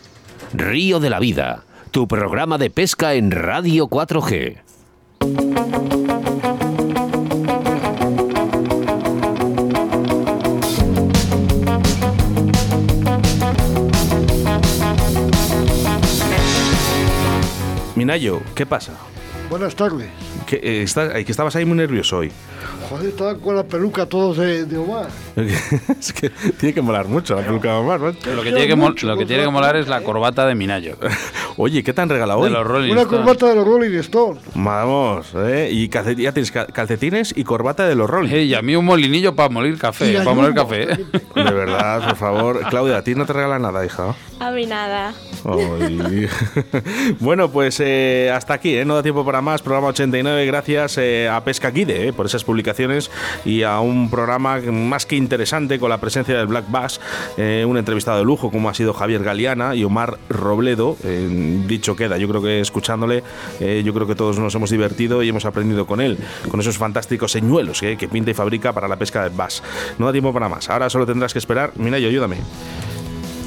[0.52, 5.95] Río de la Vida, tu programa de pesca en Radio 4G.
[18.06, 18.92] Minayo, ¿qué pasa?
[19.50, 20.08] Buenas tardes.
[20.46, 22.30] Que, eh, está- eh, que estabas ahí muy nervioso hoy.
[22.88, 25.06] Joder, estaban con la peluca todos de, de Omar.
[25.36, 28.34] es que tiene que molar mucho la peluca de Omar, macho.
[28.34, 30.96] Lo que tiene que, mol- lo que, tiene que molar es la corbata de Minayo.
[31.56, 32.52] Oye, ¿qué te han regalado De hoy?
[32.52, 33.20] los Rolling Una Stones.
[33.24, 34.42] corbata de los Rolling Stones.
[34.54, 35.68] Vamos, ¿eh?
[35.72, 38.30] Y calcet- ya tienes ca- calcetines y corbata de los Rolling.
[38.46, 40.12] Y a mí un molinillo para molir café.
[40.18, 40.82] Para moler café.
[40.92, 41.06] ¿eh?
[41.34, 42.60] De verdad, por favor.
[42.70, 44.14] Claudia, a ti no te regala nada, hija.
[44.38, 45.14] A mí nada.
[45.44, 46.28] Ay.
[47.20, 48.84] bueno, pues eh, hasta aquí, ¿eh?
[48.84, 49.62] no da tiempo para más.
[49.62, 52.75] Programa 89, gracias eh, a Pesca Guide eh, por esas publicaciones
[53.44, 57.00] y a un programa más que interesante con la presencia del Black Bass,
[57.36, 60.96] eh, un entrevistado de lujo como ha sido Javier Galeana y Omar Robledo.
[61.04, 63.22] Eh, dicho queda, yo creo que escuchándole,
[63.60, 66.18] eh, yo creo que todos nos hemos divertido y hemos aprendido con él,
[66.50, 69.62] con esos fantásticos señuelos que pinta y fabrica para la pesca del bass.
[69.98, 70.68] No da tiempo para más.
[70.68, 71.72] Ahora solo tendrás que esperar.
[71.76, 72.36] Minayo, ayúdame.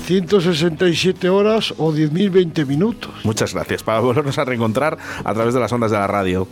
[0.10, 3.12] 167 horas o 10.020 minutos.
[3.24, 3.84] Muchas gracias.
[3.84, 6.48] Para volvernos a reencontrar a través de las ondas de la radio.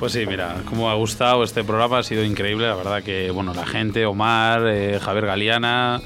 [0.00, 2.66] Pues sí, mira, como ha gustado este programa, ha sido increíble.
[2.66, 6.00] La verdad que, bueno, la gente, Omar, eh, Javier Galeana,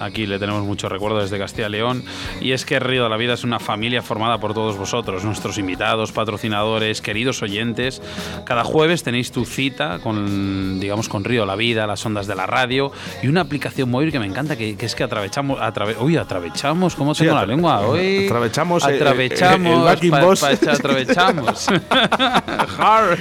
[0.00, 2.04] aquí le tenemos muchos recuerdos desde Castilla y León.
[2.42, 5.56] Y es que Río de la Vida es una familia formada por todos vosotros, nuestros
[5.56, 8.02] invitados, patrocinadores, queridos oyentes.
[8.44, 12.34] Cada jueves tenéis tu cita con, digamos, con Río de la Vida, las ondas de
[12.34, 12.92] la radio
[13.22, 16.94] y una aplicación móvil que me encanta, que, que es que atravechamos, atrave, uy, atravechamos,
[16.94, 17.80] ¿cómo Sí, tengo la atra- lengua?
[17.80, 20.40] Hoy atravechamos, eh, atravechamos, eh, el backing pa- boss.
[20.40, 21.66] pa- atravechamos.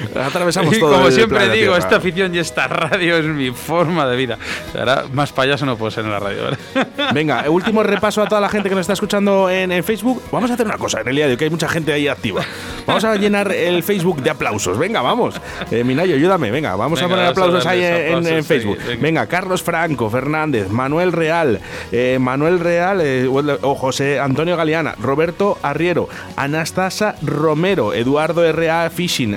[0.25, 3.51] Atravesamos Y todo como el siempre planeta digo, esta afición y esta radio es mi
[3.51, 4.37] forma de vida.
[4.77, 6.43] Ahora, más payaso no puedo ser en la radio.
[6.43, 6.87] ¿verdad?
[7.13, 10.23] Venga, eh, último repaso a toda la gente que nos está escuchando en, en Facebook.
[10.31, 12.07] Vamos a hacer una cosa en el día de hoy, que hay mucha gente ahí
[12.07, 12.43] activa.
[12.87, 14.77] Vamos a llenar el Facebook de aplausos.
[14.77, 15.39] Venga, vamos.
[15.69, 16.49] Eh, Minayo, ayúdame.
[16.51, 18.77] Venga, vamos Venga, a poner aplausos ahí en, Facebook.
[18.79, 19.01] sí, venga.
[19.01, 19.27] venga.
[19.27, 21.59] Carlos Franco, Fernández, Manuel Real,
[21.91, 26.07] eh, Manuel Real eh, o José Antonio Galeana, Roberto Arriero,
[26.37, 28.89] Anastasa Romero, Eduardo R.A.
[28.89, 29.35] Fishing,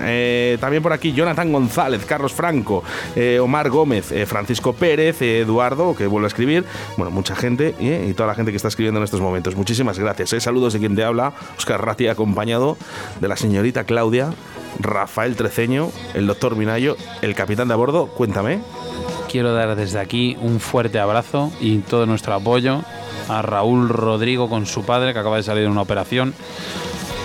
[0.60, 2.84] también por aquí Jonathan González, Carlos Franco,
[3.40, 6.64] Omar Gómez, Francisco Pérez, Eduardo, que vuelve a escribir.
[6.96, 9.56] Bueno, mucha gente y toda la gente que está escribiendo en estos momentos.
[9.56, 10.30] Muchísimas gracias.
[10.42, 12.76] Saludos de quien te habla, Oscar Ratti, acompañado
[13.20, 14.34] de la señorita Claudia,
[14.80, 18.08] Rafael Treceño, el doctor Minayo, el capitán de a bordo.
[18.08, 18.60] Cuéntame.
[19.30, 22.82] Quiero dar desde aquí un fuerte abrazo y todo nuestro apoyo
[23.30, 26.34] a Raúl Rodrigo con su padre, que acaba de salir de una operación.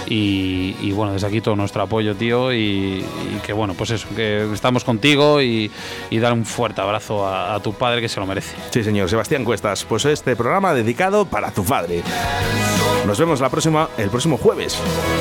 [0.08, 2.54] Y, y bueno, desde aquí todo nuestro apoyo, tío.
[2.54, 5.72] Y, y que bueno, pues eso, que estamos contigo y,
[6.10, 8.56] y dar un fuerte abrazo a, a tu padre que se lo merece.
[8.72, 9.10] Sí, señor.
[9.10, 9.84] Sebastián Cuestas.
[9.86, 12.04] Pues este programa dedicado para tu padre.
[13.06, 14.78] Nos vemos la próxima, el próximo jueves.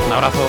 [0.07, 0.49] Un abrazo.